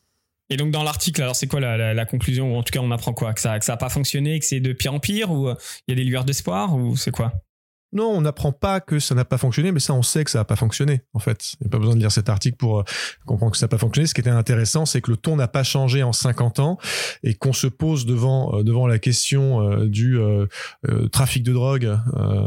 Et 0.49 0.57
donc 0.57 0.71
dans 0.71 0.85
l'article, 0.85 1.21
alors 1.23 1.37
c'est 1.37 1.49
quoi 1.49 1.61
la, 1.61 2.07
conclusion? 2.07 2.55
Ou 2.55 2.57
en 2.57 2.63
tout 2.63 2.71
cas 2.71 2.81
on 2.81 2.91
apprend 2.91 3.13
quoi? 3.13 3.35
Que 3.35 3.41
ça, 3.41 3.59
que 3.59 3.65
ça 3.65 3.77
pas 3.77 3.91
fonctionné, 3.91 4.39
que 4.39 4.47
c'est 4.47 4.61
de 4.61 4.73
pire 4.73 4.95
en 4.95 5.01
pire 5.01 5.31
ou 5.31 5.51
il 5.51 5.55
y 5.89 5.93
a 5.93 5.95
des 5.97 6.05
lueurs 6.05 6.25
d'espoir 6.25 6.75
ou 6.75 6.97
c'est 6.97 7.11
quoi? 7.11 7.33
Non, 7.93 8.11
on 8.11 8.21
n'apprend 8.21 8.53
pas 8.53 8.81
que 8.81 8.99
ça 8.99 9.15
n'a 9.15 9.25
pas 9.25 9.39
fonctionné, 9.39 9.73
mais 9.73 9.81
ça, 9.81 9.95
on 9.95 10.03
sait 10.03 10.23
que 10.23 10.31
ça 10.31 10.41
n'a 10.41 10.45
pas 10.45 10.57
fonctionné, 10.57 11.03
en 11.15 11.21
fait. 11.21 11.55
Il 11.55 11.65
n'y 11.65 11.67
a 11.69 11.71
pas 11.71 11.79
besoin 11.79 11.95
de 11.95 12.01
lire 12.01 12.13
cet 12.13 12.29
article 12.29 12.57
pour 12.59 12.81
euh, 12.81 12.85
comprendre 13.25 13.53
que 13.53 13.59
ça 13.59 13.65
n'a 13.65 13.71
pas 13.71 13.79
fonctionné. 13.79 14.07
Ce 14.07 14.13
qui 14.13 14.21
était 14.21 14.29
intéressant, 14.29 14.85
c'est 14.85 15.01
que 15.01 15.11
le 15.11 15.17
ton 15.17 15.37
n'a 15.37 15.49
pas 15.49 15.63
changé 15.63 16.03
en 16.03 16.13
50 16.13 16.59
ans 16.59 16.79
et 17.23 17.35
qu'on 17.35 17.55
se 17.55 17.67
pose 17.67 18.05
devant, 18.05 18.59
euh, 18.59 18.63
devant 18.63 18.87
la 18.87 18.99
question 18.99 19.63
euh, 19.63 19.87
du 19.87 20.19
trafic 21.13 21.43
de 21.43 21.53
drogue, 21.53 21.99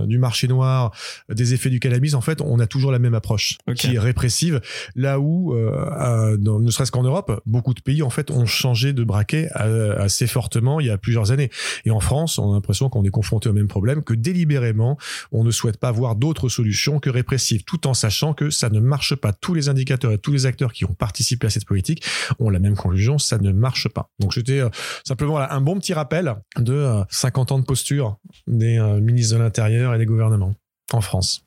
du 0.05 0.17
marché 0.17 0.47
noir, 0.47 0.91
des 1.29 1.53
effets 1.53 1.69
du 1.69 1.79
cannabis. 1.79 2.13
En 2.13 2.21
fait, 2.21 2.41
on 2.41 2.59
a 2.59 2.67
toujours 2.67 2.91
la 2.91 2.99
même 2.99 3.13
approche 3.13 3.57
qui 3.75 3.95
est 3.95 3.99
répressive. 3.99 4.61
Là 4.95 5.19
où, 5.19 5.55
ne 5.55 6.71
serait-ce 6.71 6.91
qu'en 6.91 7.03
Europe, 7.03 7.41
beaucoup 7.45 7.73
de 7.73 7.81
pays, 7.81 8.03
en 8.03 8.09
fait, 8.09 8.31
ont 8.31 8.45
changé 8.45 8.93
de 8.93 9.03
braquet 9.03 9.49
assez 9.53 10.27
fortement 10.27 10.79
il 10.79 10.87
y 10.87 10.89
a 10.89 10.97
plusieurs 10.97 11.31
années. 11.31 11.49
Et 11.85 11.91
en 11.91 11.99
France, 11.99 12.37
on 12.37 12.51
a 12.51 12.55
l'impression 12.55 12.89
qu'on 12.89 13.03
est 13.03 13.09
confronté 13.09 13.49
au 13.49 13.53
même 13.53 13.67
problème, 13.67 14.03
que 14.03 14.13
délibérément, 14.13 14.97
on 15.31 15.43
ne 15.43 15.51
souhaite 15.51 15.77
pas 15.77 15.91
voir 15.91 16.15
d'autres 16.15 16.49
solutions 16.49 16.99
que 16.99 17.09
répressives, 17.09 17.63
tout 17.63 17.87
en 17.87 17.93
sachant 17.93 18.33
que 18.33 18.49
ça 18.49 18.69
ne 18.69 18.79
marche 18.79 19.15
pas. 19.15 19.33
Tous 19.33 19.53
les 19.53 19.69
indicateurs 19.69 20.11
et 20.11 20.17
tous 20.17 20.31
les 20.31 20.45
acteurs 20.45 20.73
qui 20.73 20.85
ont 20.85 20.93
participé 20.93 21.47
à 21.47 21.49
cette 21.49 21.65
politique 21.65 22.03
ont 22.39 22.49
la 22.49 22.59
même 22.59 22.75
conclusion, 22.75 23.17
ça 23.17 23.37
ne 23.37 23.51
marche 23.51 23.87
pas. 23.89 24.09
Donc 24.19 24.33
c'était 24.33 24.59
euh, 24.59 24.69
simplement 25.05 25.37
un 25.39 25.61
bon 25.61 25.77
petit 25.79 25.93
rappel 25.93 26.35
de 26.57 27.03
50 27.09 27.51
euh, 27.51 27.55
ans 27.55 27.59
de 27.59 27.65
posture 27.65 28.17
des 28.47 28.77
euh, 28.77 28.99
ministres 28.99 29.35
de 29.35 29.41
l'Intérieur 29.41 29.93
et 29.93 29.97
des 29.97 30.05
gouvernements 30.05 30.53
en 30.91 31.01
France. 31.01 31.45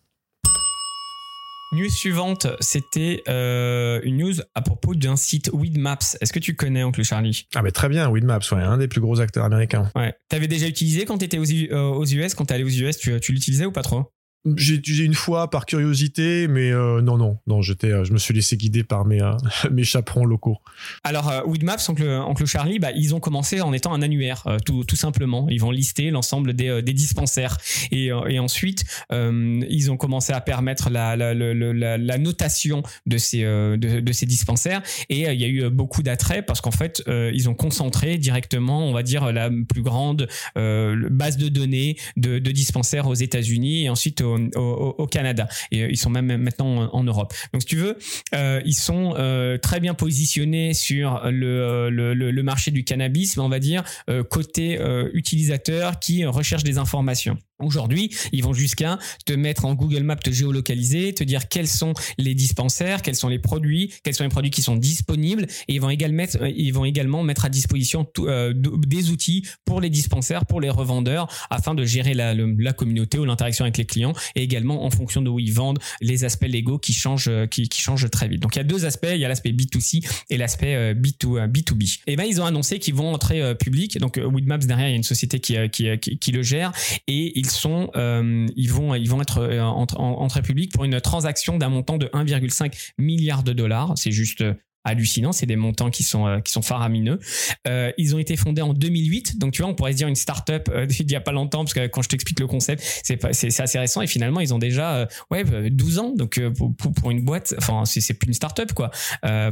News 1.74 1.90
suivante, 1.90 2.46
c'était 2.60 3.22
une 3.26 4.18
news 4.18 4.34
à 4.54 4.62
propos 4.62 4.94
d'un 4.94 5.16
site 5.16 5.50
Weedmaps. 5.52 6.16
Est-ce 6.20 6.32
que 6.32 6.38
tu 6.38 6.54
connais, 6.54 6.84
Oncle 6.84 7.02
Charlie? 7.02 7.48
Ah, 7.54 7.62
mais 7.62 7.72
très 7.72 7.88
bien, 7.88 8.08
Weedmaps, 8.10 8.52
ouais, 8.52 8.62
un 8.62 8.78
des 8.78 8.86
plus 8.86 9.00
gros 9.00 9.20
acteurs 9.20 9.44
américains. 9.44 9.90
Ouais. 9.96 10.14
T'avais 10.28 10.46
déjà 10.46 10.68
utilisé 10.68 11.04
quand 11.04 11.18
t'étais 11.18 11.38
aux, 11.38 11.74
aux 11.74 12.04
US, 12.04 12.34
quand 12.34 12.44
t'allais 12.44 12.62
aux 12.62 12.68
US, 12.68 12.96
tu, 12.96 13.18
tu 13.18 13.32
l'utilisais 13.32 13.66
ou 13.66 13.72
pas 13.72 13.82
trop? 13.82 14.12
J'ai 14.56 14.74
utilisé 14.74 15.04
une 15.04 15.14
fois 15.14 15.48
par 15.48 15.64
curiosité, 15.64 16.48
mais 16.48 16.70
euh, 16.70 17.00
non, 17.00 17.16
non, 17.16 17.38
non, 17.46 17.60
euh, 17.60 18.04
je 18.04 18.12
me 18.12 18.18
suis 18.18 18.34
laissé 18.34 18.56
guider 18.58 18.84
par 18.84 19.06
mes, 19.06 19.22
euh, 19.22 19.32
mes 19.70 19.84
chaperons 19.84 20.26
locaux. 20.26 20.58
Alors, 21.02 21.32
Weedmaps, 21.46 21.88
oncle, 21.88 22.04
oncle 22.04 22.44
Charlie, 22.44 22.78
bah, 22.78 22.90
ils 22.94 23.14
ont 23.14 23.20
commencé 23.20 23.62
en 23.62 23.72
étant 23.72 23.94
un 23.94 24.02
annuaire, 24.02 24.44
tout, 24.66 24.84
simplement. 24.94 25.46
Ils 25.48 25.60
vont 25.60 25.70
lister 25.70 26.10
l'ensemble 26.10 26.52
des, 26.52 26.82
dispensaires. 26.82 27.56
Et, 27.90 28.06
et 28.06 28.38
ensuite, 28.38 28.84
ils 29.10 29.90
ont 29.90 29.96
commencé 29.96 30.32
à 30.32 30.40
permettre 30.40 30.90
la, 30.90 31.16
la, 31.16 31.34
la, 31.34 31.98
la 31.98 32.18
notation 32.18 32.82
de 33.06 33.18
ces, 33.18 33.42
de, 33.42 33.76
de, 33.76 34.12
ces 34.12 34.26
dispensaires. 34.26 34.82
Et 35.08 35.22
il 35.22 35.40
y 35.40 35.44
a 35.44 35.48
eu 35.48 35.70
beaucoup 35.70 36.02
d'attrait 36.02 36.42
parce 36.42 36.60
qu'en 36.60 36.70
fait, 36.70 37.02
ils 37.06 37.48
ont 37.48 37.54
concentré 37.54 38.18
directement, 38.18 38.86
on 38.86 38.92
va 38.92 39.02
dire, 39.02 39.32
la 39.32 39.50
plus 39.50 39.82
grande 39.82 40.28
base 40.54 41.36
de 41.36 41.48
données 41.48 41.96
de, 42.16 42.38
de 42.38 42.50
dispensaires 42.50 43.06
aux 43.06 43.14
États-Unis 43.14 43.84
et 43.84 43.88
ensuite 43.88 44.22
au 44.36 45.06
Canada 45.06 45.48
et 45.70 45.82
euh, 45.82 45.88
ils 45.90 45.96
sont 45.96 46.10
même 46.10 46.36
maintenant 46.36 46.88
en, 46.92 47.04
Europe. 47.04 47.34
Donc 47.52 47.62
si 47.62 47.68
tu 47.68 47.76
veux, 47.76 47.98
euh, 48.34 48.62
ils 48.64 48.74
sont 48.74 49.14
euh, 49.18 49.58
très 49.58 49.80
bien 49.80 49.94
positionnés 49.94 50.72
sur 50.74 51.20
le, 51.24 51.90
le, 51.90 52.14
le, 52.14 52.42
marché 52.42 52.70
du 52.70 52.84
cannabis, 52.84 53.38
on 53.38 53.48
va 53.48 53.58
dire 53.58 53.84
côté 54.30 54.78
utilisateur 55.12 55.98
qui 55.98 56.24
recherche 56.24 56.62
des 56.62 56.78
informations. 56.78 57.38
Aujourd'hui, 57.60 58.10
ils 58.32 58.42
vont 58.42 58.52
jusqu'à 58.52 58.98
te 59.26 59.32
mettre 59.32 59.64
en 59.64 59.74
Google 59.74 60.02
Maps, 60.02 60.16
te 60.16 60.30
géolocaliser, 60.30 61.14
te 61.14 61.22
dire 61.22 61.48
quels 61.48 61.68
sont 61.68 61.94
les 62.18 62.34
dispensaires, 62.34 63.00
quels 63.00 63.14
sont 63.14 63.28
les 63.28 63.38
produits, 63.38 63.92
quels 64.02 64.14
sont 64.14 64.24
les 64.24 64.28
produits 64.28 64.50
qui 64.50 64.60
sont 64.60 64.74
disponibles, 64.74 65.46
et 65.68 65.74
ils 65.74 65.80
vont 65.80 65.90
également 65.90 66.16
mettre, 66.16 66.42
euh, 66.42 66.50
ils 66.50 66.72
vont 66.72 66.84
également 66.84 67.22
mettre 67.22 67.44
à 67.44 67.48
disposition 67.48 68.08
euh, 68.18 68.52
des 68.54 69.10
outils 69.10 69.46
pour 69.64 69.80
les 69.80 69.88
dispensaires, 69.88 70.46
pour 70.46 70.60
les 70.60 70.68
revendeurs, 70.68 71.28
afin 71.48 71.74
de 71.74 71.84
gérer 71.84 72.14
la, 72.14 72.34
communauté 72.72 73.20
ou 73.20 73.24
l'interaction 73.24 73.64
avec 73.64 73.76
les 73.76 73.84
clients, 73.84 74.14
et 74.34 74.42
également 74.42 74.84
en 74.84 74.90
fonction 74.90 75.22
de 75.22 75.30
où 75.30 75.38
ils 75.38 75.52
vendent, 75.52 75.78
les 76.00 76.24
aspects 76.24 76.48
légaux 76.48 76.78
qui 76.78 76.92
changent, 76.92 77.28
euh, 77.28 77.46
qui, 77.46 77.68
changent 77.70 78.10
très 78.10 78.26
vite. 78.26 78.40
Donc 78.40 78.56
il 78.56 78.58
y 78.58 78.62
a 78.62 78.64
deux 78.64 78.84
aspects, 78.84 79.06
il 79.12 79.20
y 79.20 79.24
a 79.24 79.28
l'aspect 79.28 79.52
B2C 79.52 80.04
et 80.30 80.36
l'aspect 80.36 80.94
B2, 80.94 81.48
B2B. 81.48 82.00
Et 82.08 82.16
ben 82.16 82.24
ils 82.24 82.40
ont 82.40 82.46
annoncé 82.46 82.80
qu'ils 82.80 82.94
vont 82.94 83.12
entrer 83.12 83.54
public. 83.56 83.98
Donc 83.98 84.16
Weedmaps 84.16 84.66
derrière, 84.66 84.88
il 84.88 84.90
y 84.90 84.94
a 84.94 84.96
une 84.96 85.02
société 85.02 85.38
qui, 85.38 85.56
qui, 85.70 85.98
qui, 85.98 86.32
le 86.32 86.42
gère, 86.42 86.72
et 87.06 87.43
sont, 87.50 87.90
euh, 87.96 88.46
ils 88.56 88.72
vont, 88.72 88.94
ils 88.94 89.08
vont 89.08 89.20
être 89.20 89.38
euh, 89.38 89.60
en, 89.60 89.86
en, 89.96 90.24
en, 90.24 90.28
public 90.42 90.72
pour 90.72 90.84
une 90.84 91.00
transaction 91.00 91.58
d'un 91.58 91.68
montant 91.68 91.96
de 91.96 92.06
1,5 92.06 92.92
milliard 92.98 93.42
de 93.42 93.52
dollars. 93.52 93.92
C'est 93.96 94.12
juste 94.12 94.44
hallucinant. 94.84 95.32
C'est 95.32 95.46
des 95.46 95.56
montants 95.56 95.90
qui 95.90 96.02
sont 96.02 96.26
euh, 96.26 96.40
qui 96.40 96.52
sont 96.52 96.62
faramineux. 96.62 97.18
Euh, 97.66 97.90
ils 97.98 98.14
ont 98.14 98.18
été 98.18 98.36
fondés 98.36 98.62
en 98.62 98.74
2008, 98.74 99.38
donc 99.38 99.52
tu 99.52 99.62
vois, 99.62 99.70
on 99.70 99.74
pourrait 99.74 99.92
se 99.92 99.96
dire 99.96 100.08
une 100.08 100.14
startup 100.14 100.68
euh, 100.68 100.86
il 101.00 101.10
y 101.10 101.16
a 101.16 101.20
pas 101.20 101.32
longtemps 101.32 101.64
parce 101.64 101.74
que 101.74 101.86
quand 101.86 102.02
je 102.02 102.08
t'explique 102.08 102.40
le 102.40 102.46
concept, 102.46 102.82
c'est 103.02 103.18
c'est 103.32 103.60
assez 103.60 103.78
récent 103.78 104.02
et 104.02 104.06
finalement 104.06 104.40
ils 104.40 104.52
ont 104.52 104.58
déjà 104.58 105.08
ouais 105.30 105.44
12 105.44 105.98
ans. 105.98 106.12
Donc 106.14 106.40
pour, 106.56 106.92
pour, 106.92 107.10
une 107.10 107.24
boîte, 107.24 107.54
enfin 107.58 107.84
c'est 107.84 108.14
plus 108.14 108.28
une 108.28 108.34
startup 108.34 108.72
quoi 108.72 108.90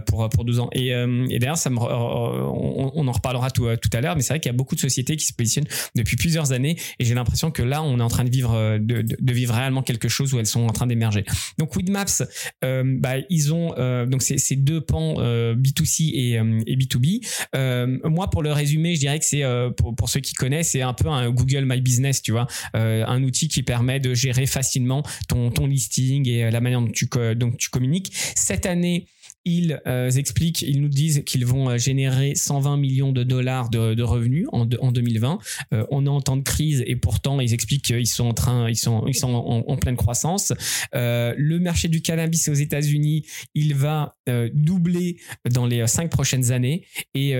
pour 0.06 0.28
pour 0.28 0.44
12 0.44 0.60
ans. 0.60 0.68
Et, 0.72 0.88
et 0.88 1.38
d'ailleurs 1.38 1.56
ça 1.56 1.70
me 1.70 1.78
on, 1.78 3.08
en 3.08 3.12
reparlera 3.12 3.50
tout, 3.50 3.66
tout 3.76 3.90
à 3.92 4.00
l'heure, 4.00 4.16
mais 4.16 4.22
c'est 4.22 4.32
vrai 4.32 4.40
qu'il 4.40 4.50
y 4.50 4.54
a 4.54 4.56
beaucoup 4.56 4.74
de 4.74 4.80
sociétés 4.80 5.16
qui 5.16 5.26
se 5.26 5.32
positionnent 5.32 5.66
depuis 5.94 6.16
plusieurs 6.16 6.52
années 6.52 6.76
et 6.98 7.04
j'ai 7.04 7.14
l'impression 7.14 7.50
que 7.50 7.62
là 7.62 7.82
on 7.82 7.98
est 7.98 8.02
en 8.02 8.08
train 8.08 8.24
de 8.24 8.30
vivre 8.30 8.78
de, 8.78 9.02
de, 9.02 9.32
vivre 9.32 9.54
réellement 9.54 9.82
quelque 9.82 10.08
chose 10.08 10.34
où 10.34 10.38
elles 10.38 10.46
sont 10.46 10.66
en 10.66 10.72
train 10.72 10.86
d'émerger. 10.86 11.24
Donc 11.58 11.76
Weedmaps, 11.76 12.22
bah 12.62 13.14
ils 13.30 13.54
ont 13.54 13.74
donc 14.06 14.22
ces 14.22 14.56
deux 14.56 14.80
pans 14.80 15.21
B2C 15.22 16.10
et, 16.14 16.38
euh, 16.38 16.60
et 16.66 16.76
B2B. 16.76 17.20
Euh, 17.54 17.98
moi, 18.04 18.30
pour 18.30 18.42
le 18.42 18.52
résumer, 18.52 18.94
je 18.94 19.00
dirais 19.00 19.18
que 19.18 19.24
c'est 19.24 19.42
pour, 19.76 20.08
ceux 20.08 20.20
qui 20.20 20.34
connaissent, 20.34 20.70
c'est 20.70 20.82
un 20.82 20.92
peu 20.92 21.08
un 21.08 21.30
Google 21.30 21.64
My 21.64 21.80
Business, 21.80 22.22
tu 22.22 22.32
vois, 22.32 22.46
un 22.74 23.22
outil 23.22 23.48
qui 23.48 23.62
permet 23.62 24.00
de 24.00 24.14
gérer 24.14 24.46
facilement 24.46 25.02
ton, 25.28 25.50
ton 25.50 25.66
listing 25.66 26.28
et 26.28 26.50
la 26.50 26.60
manière 26.60 26.80
dont 26.80 26.90
tu, 26.90 27.08
dont 27.36 27.52
tu 27.52 27.70
communiques. 27.70 28.12
Cette 28.34 28.66
année, 28.66 29.06
ils 29.44 29.80
euh, 29.86 30.10
expliquent, 30.10 30.62
ils 30.62 30.80
nous 30.80 30.88
disent 30.88 31.22
qu'ils 31.24 31.44
vont 31.44 31.70
euh, 31.70 31.78
générer 31.78 32.34
120 32.34 32.76
millions 32.76 33.12
de 33.12 33.24
dollars 33.24 33.70
de, 33.70 34.02
revenus 34.02 34.46
en, 34.52 34.68
en 34.80 34.92
2020. 34.92 35.38
Euh, 35.72 35.84
on 35.90 36.06
est 36.06 36.08
en 36.08 36.20
temps 36.20 36.36
de 36.36 36.42
crise 36.42 36.84
et 36.86 36.96
pourtant 36.96 37.40
ils 37.40 37.52
expliquent 37.52 37.84
qu'ils 37.84 38.06
sont 38.06 38.26
en 38.26 38.34
train, 38.34 38.68
ils 38.68 38.76
sont, 38.76 39.04
ils 39.06 39.16
sont 39.16 39.32
en, 39.32 39.76
pleine 39.76 39.96
croissance. 39.96 40.52
Le 40.92 41.58
marché 41.58 41.88
du 41.88 42.02
cannabis 42.02 42.48
aux 42.48 42.54
États-Unis, 42.54 43.24
il 43.54 43.74
va 43.74 44.14
doubler 44.52 45.16
dans 45.50 45.66
les 45.66 45.86
cinq 45.86 46.10
prochaines 46.10 46.52
années 46.52 46.84
et, 47.14 47.32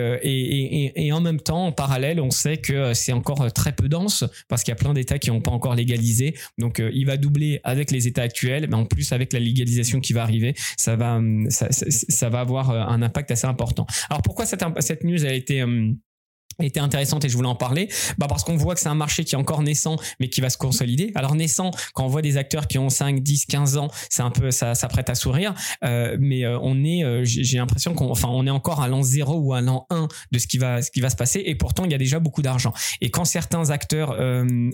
en 1.13 1.21
même 1.21 1.41
temps, 1.41 1.67
en 1.67 1.73
parallèle, 1.73 2.21
on 2.21 2.31
sait 2.31 2.57
que 2.57 2.95
c'est 2.95 3.13
encore 3.13 3.53
très 3.53 3.73
peu 3.73 3.89
dense 3.89 4.25
parce 4.49 4.63
qu'il 4.65 4.73
y 4.73 4.77
a 4.77 4.77
plein 4.77 4.95
d'États 4.95 5.19
qui 5.19 5.31
n'ont 5.31 5.41
pas 5.41 5.51
encore 5.51 5.75
légalisé. 5.75 6.35
Donc 6.59 6.83
il 6.93 7.07
va 7.07 7.17
doubler 7.17 7.61
avec 7.65 7.91
les 7.91 8.09
États 8.09 8.23
actuels, 8.23 8.67
mais 8.69 8.77
en 8.77 8.87
plus 8.87 9.13
avec 9.13 9.33
la 9.33 9.39
légalisation 9.39 10.01
qui 10.01 10.13
va 10.13 10.23
arriver, 10.23 10.55
ça 10.77 10.97
va, 10.97 11.21
ça 11.51 11.69
ça 11.93 12.29
va 12.29 12.41
avoir 12.41 12.71
euh, 12.71 12.81
un 12.81 13.03
impact 13.03 13.31
assez 13.31 13.47
important. 13.47 13.87
Alors 14.11 14.23
pourquoi 14.23 14.47
cette, 14.47 14.65
cette 14.81 15.05
news 15.05 15.25
a 15.25 15.33
été 15.33 15.63
euh, 15.63 15.93
était 16.61 16.81
intéressante 16.81 17.25
et 17.25 17.29
je 17.29 17.37
voulais 17.37 17.49
en 17.49 17.55
parler. 17.55 17.89
Bah 18.19 18.27
parce 18.29 18.45
qu'on 18.45 18.57
voit 18.57 18.75
que 18.75 18.81
c'est 18.81 18.89
un 18.89 18.95
marché 18.95 19.25
qui 19.25 19.35
est 19.35 19.39
encore 19.39 19.63
naissant 19.63 19.97
mais 20.21 20.29
qui 20.29 20.41
va 20.41 20.51
se 20.51 20.59
consolider. 20.59 21.13
Alors 21.15 21.35
naissant 21.35 21.71
quand 21.95 22.05
on 22.05 22.09
voit 22.09 22.23
des 22.23 22.37
acteurs 22.37 22.67
qui 22.67 22.79
ont 22.79 22.89
5 22.89 23.23
10 23.23 23.47
15 23.47 23.77
ans 23.77 23.89
c'est 24.11 24.23
un 24.23 24.31
peu 24.31 24.51
ça, 24.51 24.75
ça 24.75 24.89
prête 24.89 25.11
à 25.11 25.15
sourire. 25.15 25.55
Euh, 25.85 26.17
mais 26.21 26.45
euh, 26.45 26.59
on 26.63 26.85
est 26.85 27.05
euh, 27.05 27.23
j'ai 27.25 27.59
l'impression 27.59 27.95
qu'on 27.95 28.11
enfin 28.11 28.29
on 28.31 28.47
est 28.47 28.51
encore 28.51 28.83
à 28.83 28.89
l'an 28.89 29.03
0 29.03 29.37
ou 29.37 29.55
à 29.55 29.61
l'an 29.61 29.87
1 29.91 30.09
de 30.31 30.39
ce 30.39 30.47
qui 30.47 30.59
va 30.59 30.83
ce 30.83 30.91
qui 30.91 31.01
va 31.01 31.11
se 31.11 31.17
passer. 31.17 31.43
Et 31.45 31.55
pourtant 31.55 31.85
il 31.85 31.93
y 31.93 31.95
a 31.95 31.99
déjà 31.99 32.19
beaucoup 32.19 32.43
d'argent. 32.43 32.73
Et 33.01 33.11
quand 33.11 33.25
certains 33.25 33.71
acteurs 33.71 34.17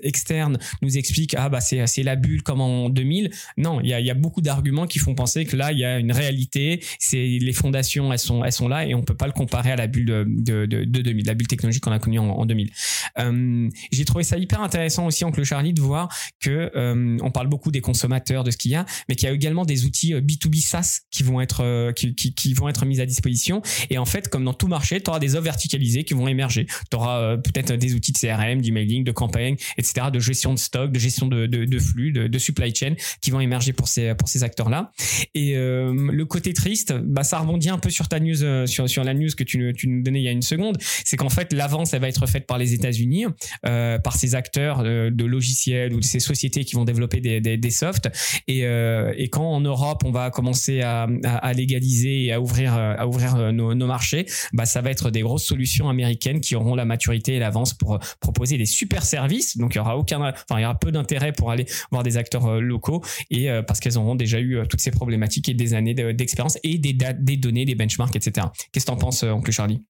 externes 0.03 0.59
nous 0.83 0.99
expliquent 0.99 1.35
ah 1.39 1.49
bah 1.49 1.61
c'est 1.61 1.87
c'est 1.87 2.03
la 2.03 2.17
bulle 2.17 2.43
comme 2.43 2.61
en 2.61 2.91
2000 2.91 3.31
non 3.57 3.81
il 3.81 3.89
y 3.89 3.95
a, 3.95 4.01
il 4.01 4.07
y 4.07 4.11
a 4.11 4.15
beaucoup 4.15 4.41
d'arguments 4.41 4.87
qui 4.87 4.99
font 4.99 5.15
penser 5.15 5.45
que 5.45 5.57
là 5.57 5.73
il 5.73 5.79
y 5.79 5.85
a 5.85 5.99
une 5.99 6.13
réalité. 6.13 6.81
C'est 6.99 7.39
les 7.41 7.53
fondations 7.53 8.13
elles 8.13 8.19
sont 8.19 8.45
elles 8.45 8.53
sont 8.53 8.69
là 8.69 8.87
et 8.87 8.95
on 8.95 9.03
peut 9.03 9.17
pas 9.17 9.27
le 9.27 9.33
comparer 9.33 9.73
à 9.73 9.77
la 9.77 9.87
bulle 9.87 10.07
de, 10.07 10.25
de, 10.27 10.67
de, 10.67 10.85
de 10.85 11.03
2000 11.03 11.27
la 11.27 11.35
bulle 11.35 11.47
technologique 11.47 11.68
qu'on 11.81 11.93
a 11.93 11.99
connu 11.99 12.19
en, 12.19 12.47
2000. 12.47 12.71
Euh, 13.19 13.69
j'ai 13.93 14.05
trouvé 14.05 14.25
ça 14.25 14.39
hyper 14.39 14.61
intéressant 14.63 15.07
aussi, 15.07 15.25
Oncle 15.25 15.45
Charlie, 15.45 15.73
de 15.73 15.81
voir 15.81 16.09
que 16.41 16.71
euh, 16.75 17.19
on 17.23 17.31
parle 17.31 17.49
beaucoup 17.49 17.71
des 17.71 17.81
consommateurs, 17.81 18.45
de 18.45 18.51
ce 18.51 18.57
qu'il 18.57 18.71
y 18.71 18.75
a, 18.75 18.87
mais 19.09 19.15
qu'il 19.15 19.29
y 19.29 19.31
a 19.31 19.35
également 19.35 19.65
des 19.65 19.85
outils 19.85 20.15
B2B 20.15 20.59
euh, 20.59 20.61
SaaS 20.61 21.01
qui 21.11 21.23
vont 21.23 21.41
être 21.41 21.93
qui, 21.93 22.55
vont 22.55 22.69
être 22.69 22.87
mis 22.87 23.01
à 23.01 23.07
disposition. 23.07 23.63
Et 23.91 23.99
en 23.99 24.05
fait, 24.05 24.29
comme 24.29 24.45
dans 24.45 24.55
tout 24.55 24.69
marché, 24.69 25.01
tu 25.01 25.11
auras 25.11 25.19
des 25.19 25.35
offres 25.35 25.45
verticalisées 25.45 26.05
qui 26.05 26.15
vont 26.15 26.29
émerger. 26.29 26.67
Tu 26.91 26.97
auras 26.97 27.37
peut-être 27.37 27.75
des 27.75 27.95
outils 27.95 28.13
de 28.13 28.19
CRM, 28.19 28.61
d'emailing, 28.61 29.05
de 29.05 29.13
campagne, 29.13 29.57
etc., 29.77 30.09
de 30.13 30.21
gestion 30.21 30.55
de 30.55 30.59
stock, 30.59 30.93
de 30.93 30.99
gestion 30.99 31.27
de, 31.27 31.79
flux, 31.79 32.13
de, 32.13 32.39
supply 32.39 32.75
chain 32.75 32.95
qui 33.21 33.31
vont 33.31 33.41
émerger 33.41 33.73
pour 33.73 33.89
ces 33.89 34.15
pour 34.15 34.29
ces 34.29 34.43
acteurs-là. 34.43 34.93
Et 35.35 35.55
le 35.55 36.25
côté 36.25 36.53
triste, 36.53 36.93
bah 36.93 37.25
ça 37.25 37.39
rebondit 37.39 37.71
un 37.71 37.79
peu 37.79 37.91
sur 37.91 38.07
la 38.11 39.15
news 39.15 39.29
que 39.37 39.45
tu 39.45 39.59
nous 39.59 40.03
donnais 40.03 40.21
il 40.21 40.25
y 40.25 40.29
a 40.29 40.33
une 40.33 40.43
seconde, 40.43 40.79
c'est 41.05 41.17
qu'en 41.17 41.29
fait 41.29 41.53
l'avance, 41.59 41.93
elle 41.93 42.01
va 42.01 42.09
être 42.09 42.27
faite 42.27 42.47
par 42.47 42.57
les 42.57 42.73
États-Unis, 42.73 43.27
euh, 43.67 43.99
par 43.99 44.17
ces 44.17 44.35
acteurs 44.35 44.83
de, 44.83 45.25
logiciels 45.25 45.93
ou 45.93 46.01
de 46.01 46.05
ces 46.05 46.21
sociétés 46.21 46.65
qui 46.65 46.75
vont 46.75 46.85
développer 46.85 47.21
des, 47.21 47.71
softs. 47.71 48.09
Et, 48.47 48.65
euh, 48.65 49.13
et, 49.17 49.29
quand 49.29 49.45
en 49.45 49.61
Europe, 49.61 50.03
on 50.05 50.11
va 50.11 50.31
commencer 50.31 50.81
à, 50.81 51.07
légaliser 51.55 52.25
et 52.25 52.33
à 52.33 52.41
ouvrir, 52.41 53.53
nos, 53.53 53.87
marchés, 53.87 54.27
bah, 54.53 54.65
ça 54.65 54.81
va 54.81 54.91
être 54.91 55.11
des 55.11 55.21
grosses 55.21 55.45
solutions 55.45 55.89
américaines 55.89 56.41
qui 56.41 56.55
auront 56.55 56.75
la 56.75 56.85
maturité 56.85 57.35
et 57.35 57.39
l'avance 57.39 57.75
pour 57.75 57.99
proposer 58.21 58.57
des 58.57 58.67
super 58.67 59.05
services. 59.05 59.59
Donc, 59.59 59.75
il 59.75 59.79
y 59.79 59.81
aura 59.81 59.97
aucun, 59.97 60.21
enfin, 60.21 60.59
il 60.59 60.63
y 60.63 60.65
aura 60.65 60.79
peu 60.79 60.93
d'intérêt 60.93 61.33
pour 61.33 61.51
aller 61.51 61.67
voir 61.91 62.03
des 62.03 62.17
acteurs 62.17 62.61
locaux 62.61 63.03
et 63.31 63.49
parce 63.67 63.81
qu'elles 63.81 63.99
auront 63.99 64.15
déjà 64.15 64.41
eu 64.41 64.61
toutes 64.69 64.81
ces 64.81 64.91
problématiques 64.91 65.49
et 65.49 65.55
des 65.55 65.75
années 65.75 65.95
d'expérience 65.95 66.59
et 66.63 66.79
des, 66.79 66.93
des 66.93 67.37
données, 67.37 67.65
des 67.65 67.75
benchmarks, 67.75 68.17
etc. 68.17 68.47
Qu'est-ce 68.73 68.87
que 68.87 68.91
tu 68.91 68.95
en 68.95 68.97
penses, 68.97 69.23
oncle 69.25 69.51
Charlie? 69.51 69.83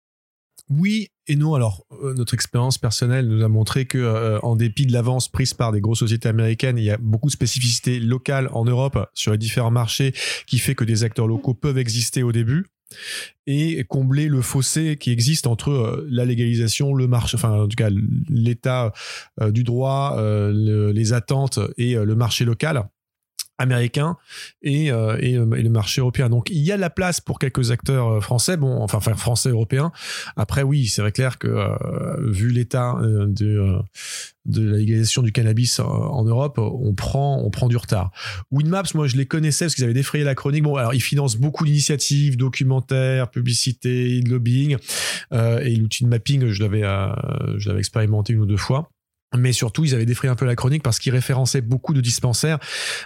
Oui 0.70 1.08
et 1.26 1.37
non. 1.37 1.54
Alors, 1.54 1.87
euh, 2.02 2.14
notre 2.14 2.34
expérience 2.34 2.78
personnelle 2.78 3.28
nous 3.28 3.44
a 3.44 3.48
montré 3.48 3.87
que, 3.87 3.98
euh, 3.98 4.38
en 4.40 4.56
dépit 4.56 4.87
de 4.87 4.92
l'avance 4.92 5.28
prise 5.28 5.54
par 5.54 5.72
des 5.72 5.80
grosses 5.80 6.00
sociétés 6.00 6.28
américaines, 6.28 6.78
il 6.78 6.84
y 6.84 6.90
a 6.90 6.96
beaucoup 6.98 7.28
de 7.28 7.32
spécificités 7.32 8.00
locales 8.00 8.48
en 8.52 8.64
Europe 8.64 9.08
sur 9.14 9.32
les 9.32 9.38
différents 9.38 9.70
marchés 9.70 10.14
qui 10.46 10.58
fait 10.58 10.75
que 10.75 10.84
des 10.84 11.04
acteurs 11.04 11.26
locaux 11.26 11.54
peuvent 11.54 11.78
exister 11.78 12.22
au 12.22 12.32
début 12.32 12.66
et 13.46 13.84
combler 13.84 14.28
le 14.28 14.40
fossé 14.40 14.96
qui 14.96 15.10
existe 15.10 15.46
entre 15.46 15.70
euh, 15.70 16.06
la 16.10 16.25
légalisation, 16.25 16.94
le 16.94 17.06
marché, 17.06 17.37
enfin 17.37 17.62
en 17.62 17.68
tout 17.68 17.76
cas 17.76 17.90
l'état 18.30 18.92
du 19.50 19.62
droit, 19.62 20.18
les 20.50 21.12
attentes 21.12 21.58
et 21.76 21.94
le 21.94 22.14
marché 22.14 22.44
local 22.44 22.88
américain 23.58 24.16
et, 24.62 24.90
euh, 24.90 25.16
et, 25.20 25.32
et, 25.32 25.62
le 25.62 25.70
marché 25.70 26.00
européen. 26.00 26.28
Donc 26.28 26.48
il 26.50 26.58
y 26.58 26.72
a 26.72 26.76
la 26.76 26.90
place 26.90 27.20
pour 27.20 27.38
quelques 27.38 27.70
acteurs 27.70 28.08
euh, 28.08 28.20
français, 28.20 28.56
bon, 28.56 28.80
enfin, 28.80 29.00
français 29.00 29.50
européens. 29.50 29.92
Après 30.36 30.62
oui, 30.62 30.86
c'est 30.86 31.02
vrai 31.02 31.12
clair 31.12 31.38
que 31.38 31.48
euh, 31.48 31.76
vu 32.30 32.50
l'état 32.50 32.94
euh, 32.96 33.26
de 33.26 33.78
de 34.48 34.68
la 34.68 34.78
légalisation 34.78 35.22
du 35.22 35.30
cannabis 35.30 35.78
en 35.78 36.24
Europe, 36.24 36.58
on 36.58 36.94
prend, 36.94 37.40
on 37.44 37.50
prend 37.50 37.68
du 37.68 37.76
retard. 37.76 38.10
Winmaps, 38.50 38.94
moi, 38.94 39.06
je 39.06 39.16
les 39.16 39.26
connaissais 39.26 39.66
parce 39.66 39.74
qu'ils 39.74 39.84
avaient 39.84 39.92
défrayé 39.92 40.24
la 40.24 40.34
chronique. 40.34 40.62
Bon, 40.62 40.76
alors, 40.76 40.94
ils 40.94 41.02
financent 41.02 41.36
beaucoup 41.36 41.64
d'initiatives, 41.64 42.36
documentaires, 42.36 43.30
publicité, 43.30 44.20
lobbying. 44.22 44.78
Euh, 45.32 45.60
et 45.60 45.76
l'outil 45.76 46.04
de 46.04 46.08
mapping, 46.08 46.48
je 46.48 46.62
l'avais, 46.62 46.82
euh, 46.82 47.08
je 47.58 47.68
l'avais 47.68 47.80
expérimenté 47.80 48.32
une 48.32 48.40
ou 48.40 48.46
deux 48.46 48.56
fois 48.56 48.90
mais 49.37 49.52
surtout 49.52 49.85
ils 49.85 49.94
avaient 49.94 50.06
défrayé 50.06 50.30
un 50.30 50.37
peu 50.37 50.47
la 50.47 50.56
chronique 50.56 50.82
parce 50.82 50.99
qu'ils 50.99 51.12
référençaient 51.12 51.61
beaucoup 51.61 51.92
de 51.92 52.00
dispensaires 52.00 52.58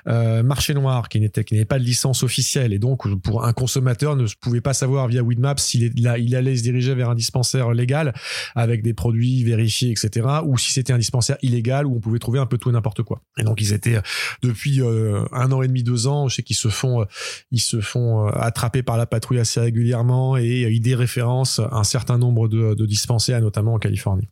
euh, 0.06 0.42
marché 0.42 0.72
noir 0.74 1.08
qui 1.08 1.20
n'était 1.20 1.44
qui 1.44 1.54
n'avait 1.54 1.64
pas 1.64 1.78
de 1.78 1.84
licence 1.84 2.22
officielle. 2.22 2.72
Et 2.72 2.78
donc 2.78 3.12
pour 3.22 3.44
un 3.44 3.52
consommateur 3.52 4.14
ne 4.14 4.26
pouvait 4.40 4.60
pas 4.60 4.74
savoir 4.74 5.08
via 5.08 5.22
Weedmaps 5.22 5.62
s'il 5.62 5.92
il 5.96 6.36
allait 6.36 6.56
se 6.56 6.62
diriger 6.62 6.94
vers 6.94 7.10
un 7.10 7.14
dispensaire 7.14 7.72
légal 7.72 8.14
avec 8.54 8.82
des 8.82 8.94
produits 8.94 9.42
vérifiés 9.42 9.90
etc 9.90 10.26
ou 10.44 10.56
si 10.58 10.72
c'était 10.72 10.92
un 10.92 10.98
dispensaire 10.98 11.36
illégal 11.42 11.86
où 11.86 11.96
on 11.96 12.00
pouvait 12.00 12.18
trouver 12.18 12.38
un 12.38 12.46
peu 12.46 12.58
tout 12.58 12.70
et 12.70 12.72
n'importe 12.72 13.02
quoi. 13.02 13.22
Et 13.38 13.42
donc 13.42 13.60
ils 13.60 13.72
étaient 13.72 13.98
depuis 14.42 14.80
euh, 14.80 15.24
un 15.32 15.50
an 15.50 15.62
et 15.62 15.68
demi 15.68 15.82
deux 15.82 16.06
ans 16.06 16.28
je 16.28 16.36
sais 16.36 16.42
qu'ils 16.42 16.56
se 16.56 16.68
font 16.68 17.04
ils 17.50 17.60
se 17.60 17.80
font 17.80 18.28
euh, 18.28 18.30
attraper 18.34 18.82
par 18.82 18.96
la 18.96 19.06
patrouille 19.06 19.40
assez 19.40 19.60
régulièrement 19.60 20.36
et 20.36 20.62
ils 20.70 20.80
déréférencent 20.80 21.60
un 21.72 21.84
certain 21.84 22.18
nombre 22.18 22.48
de 22.48 22.86
dispensaires 22.86 23.40
notamment 23.40 23.74
en 23.74 23.78
Californie 23.78 24.28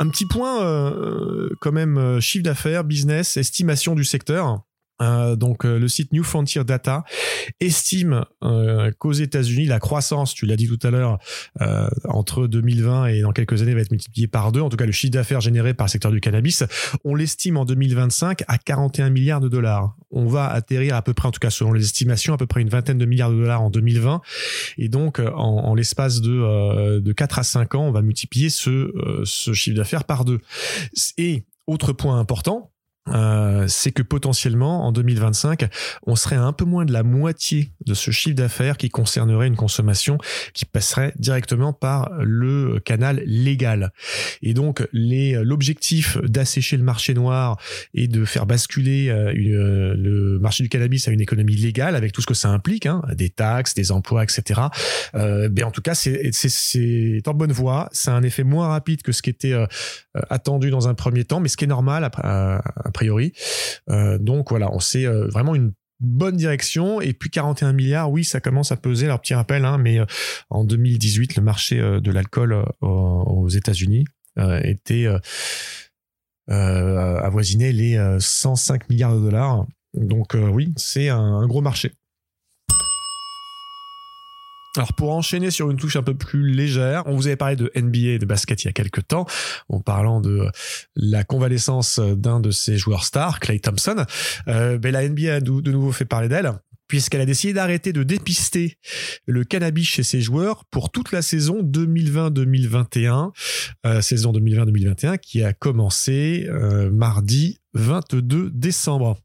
un 0.00 0.08
petit 0.08 0.24
point 0.24 0.64
euh, 0.64 1.50
quand 1.60 1.72
même 1.72 1.98
euh, 1.98 2.20
chiffre 2.20 2.42
d'affaires, 2.42 2.84
business, 2.84 3.36
estimation 3.36 3.94
du 3.94 4.02
secteur. 4.02 4.62
Euh, 5.00 5.36
donc 5.36 5.64
euh, 5.64 5.78
le 5.78 5.88
site 5.88 6.12
New 6.12 6.22
Frontier 6.22 6.64
Data 6.64 7.04
estime 7.60 8.24
euh, 8.42 8.90
qu'aux 8.98 9.12
États-Unis 9.12 9.66
la 9.66 9.78
croissance, 9.78 10.34
tu 10.34 10.46
l'as 10.46 10.56
dit 10.56 10.68
tout 10.68 10.78
à 10.86 10.90
l'heure, 10.90 11.18
entre 12.08 12.46
2020 12.46 13.06
et 13.06 13.20
dans 13.22 13.32
quelques 13.32 13.62
années 13.62 13.74
va 13.74 13.80
être 13.80 13.90
multipliée 13.90 14.28
par 14.28 14.52
deux. 14.52 14.60
En 14.60 14.68
tout 14.68 14.76
cas, 14.76 14.86
le 14.86 14.92
chiffre 14.92 15.12
d'affaires 15.12 15.40
généré 15.40 15.74
par 15.74 15.86
le 15.86 15.90
secteur 15.90 16.10
du 16.10 16.20
cannabis, 16.20 16.64
on 17.04 17.14
l'estime 17.14 17.56
en 17.56 17.64
2025 17.64 18.44
à 18.48 18.58
41 18.58 19.10
milliards 19.10 19.40
de 19.40 19.48
dollars. 19.48 19.96
On 20.10 20.26
va 20.26 20.48
atterrir 20.48 20.94
à 20.94 21.02
peu 21.02 21.14
près, 21.14 21.28
en 21.28 21.30
tout 21.30 21.40
cas 21.40 21.50
selon 21.50 21.72
les 21.72 21.84
estimations, 21.84 22.34
à 22.34 22.36
peu 22.36 22.46
près 22.46 22.60
une 22.60 22.68
vingtaine 22.68 22.98
de 22.98 23.06
milliards 23.06 23.30
de 23.30 23.36
dollars 23.36 23.62
en 23.62 23.70
2020. 23.70 24.20
Et 24.78 24.88
donc 24.88 25.20
en, 25.20 25.74
l'espace 25.74 26.20
de, 26.20 27.00
de 27.00 27.12
4 27.12 27.38
à 27.38 27.42
5 27.42 27.74
ans, 27.74 27.88
on 27.88 27.92
va 27.92 28.02
multiplier 28.02 28.50
ce 28.50 28.92
chiffre 29.54 29.76
d'affaires 29.76 30.04
par 30.04 30.24
deux. 30.24 30.40
Et 31.18 31.44
autre 31.66 31.92
point 31.92 32.18
important, 32.18 32.72
euh, 33.12 33.66
c'est 33.68 33.92
que 33.92 34.02
potentiellement 34.02 34.86
en 34.86 34.92
2025, 34.92 35.68
on 36.06 36.16
serait 36.16 36.36
à 36.36 36.42
un 36.42 36.52
peu 36.52 36.64
moins 36.64 36.84
de 36.84 36.92
la 36.92 37.02
moitié 37.02 37.72
de 37.86 37.94
ce 37.94 38.10
chiffre 38.10 38.36
d'affaires 38.36 38.76
qui 38.76 38.88
concernerait 38.88 39.46
une 39.46 39.56
consommation 39.56 40.18
qui 40.54 40.64
passerait 40.64 41.12
directement 41.18 41.72
par 41.72 42.10
le 42.20 42.80
canal 42.84 43.22
légal. 43.26 43.92
Et 44.42 44.54
donc 44.54 44.86
l'objectif 44.92 46.18
d'assécher 46.22 46.76
le 46.76 46.84
marché 46.84 47.14
noir 47.14 47.58
et 47.94 48.08
de 48.08 48.24
faire 48.24 48.46
basculer 48.46 49.08
euh, 49.08 49.32
euh, 49.34 49.94
le 49.96 50.38
marché 50.38 50.62
du 50.62 50.68
cannabis 50.68 51.08
à 51.08 51.10
une 51.10 51.20
économie 51.20 51.56
légale 51.56 51.96
avec 51.96 52.12
tout 52.12 52.20
ce 52.20 52.26
que 52.26 52.34
ça 52.34 52.48
implique, 52.48 52.86
hein, 52.86 53.02
des 53.14 53.30
taxes, 53.30 53.74
des 53.74 53.92
emplois, 53.92 54.22
etc. 54.22 54.60
Euh, 55.14 55.48
ben 55.48 55.64
en 55.64 55.70
tout 55.70 55.82
cas, 55.82 55.94
c'est 55.94 57.22
en 57.26 57.34
bonne 57.34 57.52
voie. 57.52 57.88
C'est 57.92 58.10
un 58.10 58.22
effet 58.22 58.44
moins 58.44 58.68
rapide 58.68 59.02
que 59.02 59.12
ce 59.12 59.22
qui 59.22 59.30
était 59.30 59.54
attendu 60.28 60.70
dans 60.70 60.88
un 60.88 60.94
premier 60.94 61.24
temps, 61.24 61.40
mais 61.40 61.48
ce 61.48 61.56
qui 61.56 61.64
est 61.64 61.68
normal 61.68 62.04
après 62.04 62.22
a 62.24 62.62
Euh, 63.88 64.18
donc 64.18 64.50
voilà, 64.50 64.72
on 64.72 64.80
sait 64.80 65.06
euh, 65.06 65.26
vraiment 65.28 65.54
une 65.54 65.72
bonne 66.00 66.36
direction. 66.36 67.00
Et 67.00 67.12
puis 67.12 67.30
41 67.30 67.72
milliards 67.72 68.10
oui 68.10 68.24
ça 68.24 68.40
commence 68.40 68.72
à 68.72 68.76
peser. 68.76 69.06
Alors 69.06 69.20
petit 69.20 69.34
rappel 69.34 69.64
hein, 69.64 69.78
mais 69.78 69.98
euh, 69.98 70.06
en 70.50 70.64
2018 70.64 71.36
le 71.36 71.42
marché 71.42 71.78
de 71.78 72.10
l'alcool 72.10 72.64
aux 72.80 73.48
États-Unis 73.48 74.04
était 74.62 75.06
avoisinait 76.48 77.72
les 77.72 78.16
105 78.18 78.88
milliards 78.88 79.14
de 79.16 79.20
dollars. 79.20 79.66
Donc 79.94 80.34
oui 80.34 80.72
c'est 80.76 81.08
un, 81.08 81.46
gros 81.46 81.60
marché 81.60 81.92
alors 84.76 84.92
pour 84.92 85.10
enchaîner 85.10 85.50
sur 85.50 85.70
une 85.70 85.76
touche 85.76 85.96
un 85.96 86.02
peu 86.02 86.14
plus 86.14 86.48
légère, 86.48 87.02
on 87.06 87.16
vous 87.16 87.26
avait 87.26 87.36
parlé 87.36 87.56
de 87.56 87.72
NBA 87.74 88.10
et 88.10 88.18
de 88.18 88.26
basket 88.26 88.62
il 88.62 88.68
y 88.68 88.70
a 88.70 88.72
quelques 88.72 89.06
temps, 89.08 89.26
en 89.68 89.80
parlant 89.80 90.20
de 90.20 90.46
la 90.94 91.24
convalescence 91.24 91.98
d'un 91.98 92.38
de 92.38 92.52
ses 92.52 92.76
joueurs 92.76 93.04
stars, 93.04 93.40
Clay 93.40 93.58
Thompson. 93.58 94.04
Euh, 94.46 94.78
ben 94.78 94.92
la 94.92 95.08
NBA 95.08 95.34
a 95.34 95.40
de 95.40 95.70
nouveau 95.72 95.90
fait 95.90 96.04
parler 96.04 96.28
d'elle 96.28 96.52
puisqu'elle 96.86 97.20
a 97.20 97.26
décidé 97.26 97.52
d'arrêter 97.52 97.92
de 97.92 98.02
dépister 98.02 98.76
le 99.24 99.44
cannabis 99.44 99.88
chez 99.88 100.02
ses 100.02 100.20
joueurs 100.20 100.64
pour 100.72 100.90
toute 100.90 101.12
la 101.12 101.22
saison 101.22 101.62
2020-2021, 101.62 103.30
euh, 103.86 104.00
saison 104.00 104.32
2020-2021 104.32 105.18
qui 105.18 105.44
a 105.44 105.52
commencé 105.52 106.48
euh, 106.48 106.90
mardi 106.90 107.58
22 107.74 108.50
décembre. 108.50 109.18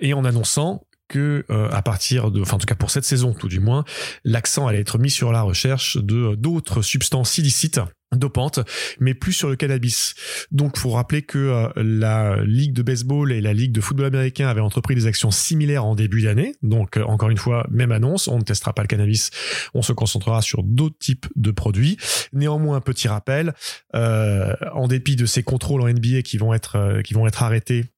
Et 0.00 0.14
en 0.14 0.24
annonçant 0.24 0.86
que 1.08 1.44
euh, 1.50 1.68
à 1.70 1.82
partir 1.82 2.30
de, 2.30 2.40
enfin 2.40 2.56
en 2.56 2.58
tout 2.58 2.66
cas 2.66 2.74
pour 2.74 2.90
cette 2.90 3.04
saison 3.04 3.32
tout 3.32 3.48
du 3.48 3.60
moins, 3.60 3.84
l'accent 4.24 4.66
allait 4.66 4.80
être 4.80 4.98
mis 4.98 5.10
sur 5.10 5.32
la 5.32 5.42
recherche 5.42 5.96
de 5.96 6.34
d'autres 6.34 6.82
substances 6.82 7.38
illicites 7.38 7.80
dopantes, 8.12 8.60
mais 9.00 9.14
plus 9.14 9.32
sur 9.32 9.48
le 9.48 9.56
cannabis. 9.56 10.14
Donc, 10.52 10.78
faut 10.78 10.90
rappeler 10.90 11.22
que 11.22 11.38
euh, 11.38 11.68
la 11.76 12.42
ligue 12.44 12.72
de 12.72 12.82
baseball 12.82 13.32
et 13.32 13.40
la 13.40 13.52
ligue 13.52 13.72
de 13.72 13.80
football 13.80 14.06
américain 14.06 14.48
avaient 14.48 14.60
entrepris 14.60 14.94
des 14.94 15.06
actions 15.06 15.32
similaires 15.32 15.84
en 15.84 15.96
début 15.96 16.22
d'année. 16.22 16.54
Donc, 16.62 16.96
euh, 16.96 17.02
encore 17.02 17.30
une 17.30 17.36
fois, 17.36 17.66
même 17.68 17.92
annonce, 17.92 18.28
on 18.28 18.38
ne 18.38 18.44
testera 18.44 18.72
pas 18.72 18.82
le 18.82 18.88
cannabis, 18.88 19.30
on 19.74 19.82
se 19.82 19.92
concentrera 19.92 20.40
sur 20.40 20.62
d'autres 20.62 20.98
types 20.98 21.26
de 21.34 21.50
produits. 21.50 21.96
Néanmoins, 22.32 22.76
un 22.76 22.80
petit 22.80 23.08
rappel, 23.08 23.54
en 23.92 24.88
dépit 24.88 25.16
de 25.16 25.26
ces 25.26 25.42
contrôles 25.42 25.82
en 25.82 25.88
NBA 25.88 26.22
qui 26.22 26.38
vont 26.38 26.54
être 26.54 27.02
qui 27.02 27.14
vont 27.14 27.26
être 27.26 27.42
arrêtés 27.42 27.86
euh, 27.86 27.95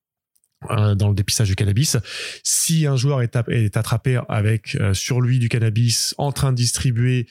dans 0.69 1.09
le 1.09 1.15
dépistage 1.15 1.49
du 1.49 1.55
cannabis. 1.55 1.97
Si 2.43 2.87
un 2.87 2.97
joueur 2.97 3.23
est, 3.23 3.37
est 3.49 3.77
attrapé 3.77 4.21
avec 4.29 4.75
euh, 4.75 4.93
sur 4.93 5.21
lui 5.21 5.39
du 5.39 5.49
cannabis 5.49 6.15
en 6.19 6.33
train 6.33 6.51
de 6.51 6.57
distribuer 6.57 7.27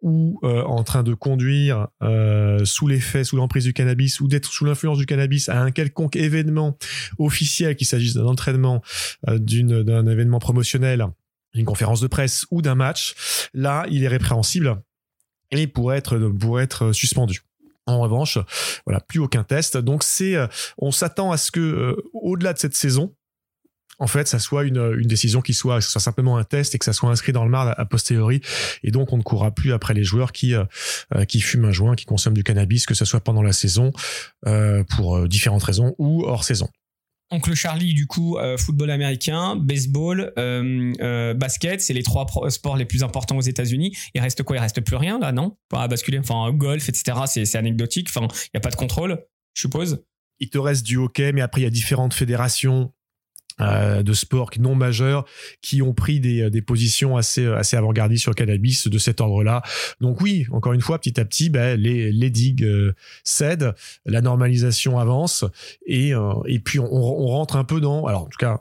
ou 0.00 0.40
euh, 0.44 0.62
en 0.62 0.82
train 0.82 1.02
de 1.02 1.14
conduire 1.14 1.88
sous 2.64 2.86
l'effet, 2.88 3.24
sous 3.24 3.36
l'emprise 3.36 3.64
du 3.64 3.72
cannabis 3.72 4.20
ou 4.20 4.28
d'être 4.28 4.50
sous 4.50 4.64
l'influence 4.64 4.98
du 4.98 5.06
cannabis 5.06 5.48
à 5.48 5.60
un 5.60 5.70
quelconque 5.70 6.16
événement 6.16 6.76
officiel, 7.18 7.76
qu'il 7.76 7.86
s'agisse 7.86 8.14
d'un 8.14 8.26
entraînement, 8.26 8.82
d'une, 9.28 9.82
d'un 9.82 10.06
événement 10.06 10.38
promotionnel, 10.38 11.06
d'une 11.54 11.64
conférence 11.64 12.00
de 12.00 12.06
presse 12.06 12.46
ou 12.50 12.62
d'un 12.62 12.74
match, 12.74 13.48
là, 13.54 13.86
il 13.90 14.04
est 14.04 14.08
répréhensible 14.08 14.82
et 15.50 15.66
pourrait 15.66 15.98
être, 15.98 16.18
pourrait 16.18 16.64
être 16.64 16.92
suspendu. 16.92 17.42
En 17.90 18.00
revanche, 18.00 18.38
voilà, 18.86 19.00
plus 19.00 19.20
aucun 19.20 19.44
test. 19.44 19.76
Donc 19.76 20.02
c'est, 20.02 20.36
euh, 20.36 20.46
on 20.78 20.90
s'attend 20.90 21.32
à 21.32 21.36
ce 21.36 21.50
que, 21.50 21.60
euh, 21.60 21.96
au-delà 22.14 22.52
de 22.52 22.58
cette 22.58 22.74
saison, 22.74 23.14
en 23.98 24.06
fait, 24.06 24.26
ça 24.28 24.38
soit 24.38 24.64
une, 24.64 25.02
décision 25.02 25.42
qui 25.42 25.52
soit, 25.52 25.82
soit 25.82 26.00
simplement 26.00 26.38
un 26.38 26.44
test 26.44 26.74
et 26.74 26.78
que 26.78 26.86
ça 26.86 26.94
soit 26.94 27.10
inscrit 27.10 27.32
dans 27.32 27.44
le 27.44 27.50
marbre 27.50 27.74
a 27.76 27.84
posteriori. 27.84 28.40
Et 28.82 28.90
donc, 28.90 29.12
on 29.12 29.18
ne 29.18 29.22
courra 29.22 29.50
plus 29.50 29.74
après 29.74 29.92
les 29.92 30.04
joueurs 30.04 30.32
qui, 30.32 30.54
euh, 30.54 30.64
qui 31.28 31.42
fument 31.42 31.66
un 31.66 31.72
joint, 31.72 31.96
qui 31.96 32.06
consomment 32.06 32.34
du 32.34 32.42
cannabis, 32.42 32.86
que 32.86 32.94
ce 32.94 33.04
soit 33.04 33.20
pendant 33.20 33.42
la 33.42 33.52
saison, 33.52 33.92
pour 34.88 35.28
différentes 35.28 35.64
raisons 35.64 35.94
ou 35.98 36.24
hors 36.24 36.44
saison. 36.44 36.70
Oncle 37.30 37.54
Charlie, 37.54 37.94
du 37.94 38.06
coup, 38.06 38.38
football 38.58 38.90
américain, 38.90 39.56
baseball, 39.56 40.32
basket, 41.36 41.80
c'est 41.80 41.92
les 41.92 42.02
trois 42.02 42.26
sports 42.48 42.76
les 42.76 42.84
plus 42.84 43.02
importants 43.02 43.36
aux 43.36 43.42
États-Unis. 43.42 43.96
Il 44.14 44.20
reste 44.20 44.42
quoi? 44.42 44.56
Il 44.56 44.60
reste 44.60 44.80
plus 44.80 44.96
rien 44.96 45.18
là, 45.18 45.32
non? 45.32 45.56
Pas 45.68 45.82
à 45.82 45.88
basculer. 45.88 46.18
Enfin, 46.18 46.50
golf, 46.52 46.88
etc. 46.88 47.18
C'est 47.26 47.56
anecdotique. 47.56 48.08
Enfin, 48.08 48.26
il 48.30 48.50
n'y 48.54 48.58
a 48.58 48.60
pas 48.60 48.70
de 48.70 48.76
contrôle, 48.76 49.24
je 49.54 49.60
suppose. 49.60 50.04
Il 50.40 50.50
te 50.50 50.58
reste 50.58 50.84
du 50.84 50.96
hockey, 50.96 51.32
mais 51.32 51.42
après 51.42 51.60
il 51.60 51.64
y 51.64 51.66
a 51.66 51.70
différentes 51.70 52.14
fédérations 52.14 52.82
euh, 52.82 52.99
de 53.60 54.12
sport 54.12 54.50
non 54.58 54.74
majeurs 54.74 55.24
qui 55.62 55.82
ont 55.82 55.92
pris 55.92 56.20
des, 56.20 56.50
des 56.50 56.62
positions 56.62 57.16
assez 57.16 57.46
assez 57.46 57.76
avant-gardistes 57.76 58.22
sur 58.22 58.30
le 58.30 58.36
cannabis 58.36 58.88
de 58.88 58.98
cet 58.98 59.20
ordre-là. 59.20 59.62
Donc 60.00 60.20
oui, 60.20 60.46
encore 60.50 60.72
une 60.72 60.80
fois, 60.80 60.98
petit 60.98 61.20
à 61.20 61.24
petit, 61.24 61.50
ben, 61.50 61.78
les, 61.78 62.12
les 62.12 62.30
digues 62.30 62.64
euh, 62.64 62.94
cèdent, 63.24 63.74
la 64.06 64.20
normalisation 64.20 64.98
avance 64.98 65.44
et, 65.86 66.14
euh, 66.14 66.32
et 66.46 66.58
puis 66.58 66.78
on, 66.78 66.92
on, 66.92 67.26
rentre 67.26 67.56
un 67.56 67.64
peu 67.64 67.80
dans, 67.80 68.06
alors 68.06 68.22
en 68.22 68.26
tout 68.26 68.38
cas, 68.38 68.60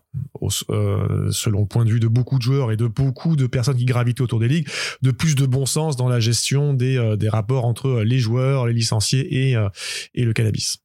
selon 0.50 1.62
le 1.62 1.66
point 1.66 1.86
de 1.86 1.90
vue 1.90 2.00
de 2.00 2.08
beaucoup 2.08 2.38
de 2.38 2.44
joueurs 2.44 2.72
et 2.72 2.78
de 2.78 2.88
beaucoup 2.88 3.36
de 3.36 3.48
personnes 3.48 3.78
qui 3.78 3.86
gravitent 3.86 4.22
autour 4.22 4.40
des 4.40 4.48
ligues, 4.48 4.68
de 5.02 5.12
plus 5.12 5.36
de 5.36 5.46
bon 5.46 5.66
sens 5.66 5.96
dans 5.96 6.08
la 6.08 6.20
gestion 6.20 6.74
des, 6.74 7.16
des 7.18 7.30
rapports 7.30 7.66
entre 7.66 8.02
les 8.02 8.20
joueurs, 8.20 8.68
les 8.68 8.74
licenciés 8.74 9.50
et, 9.50 9.56
et 10.14 10.24
le 10.24 10.34
cannabis 10.34 10.80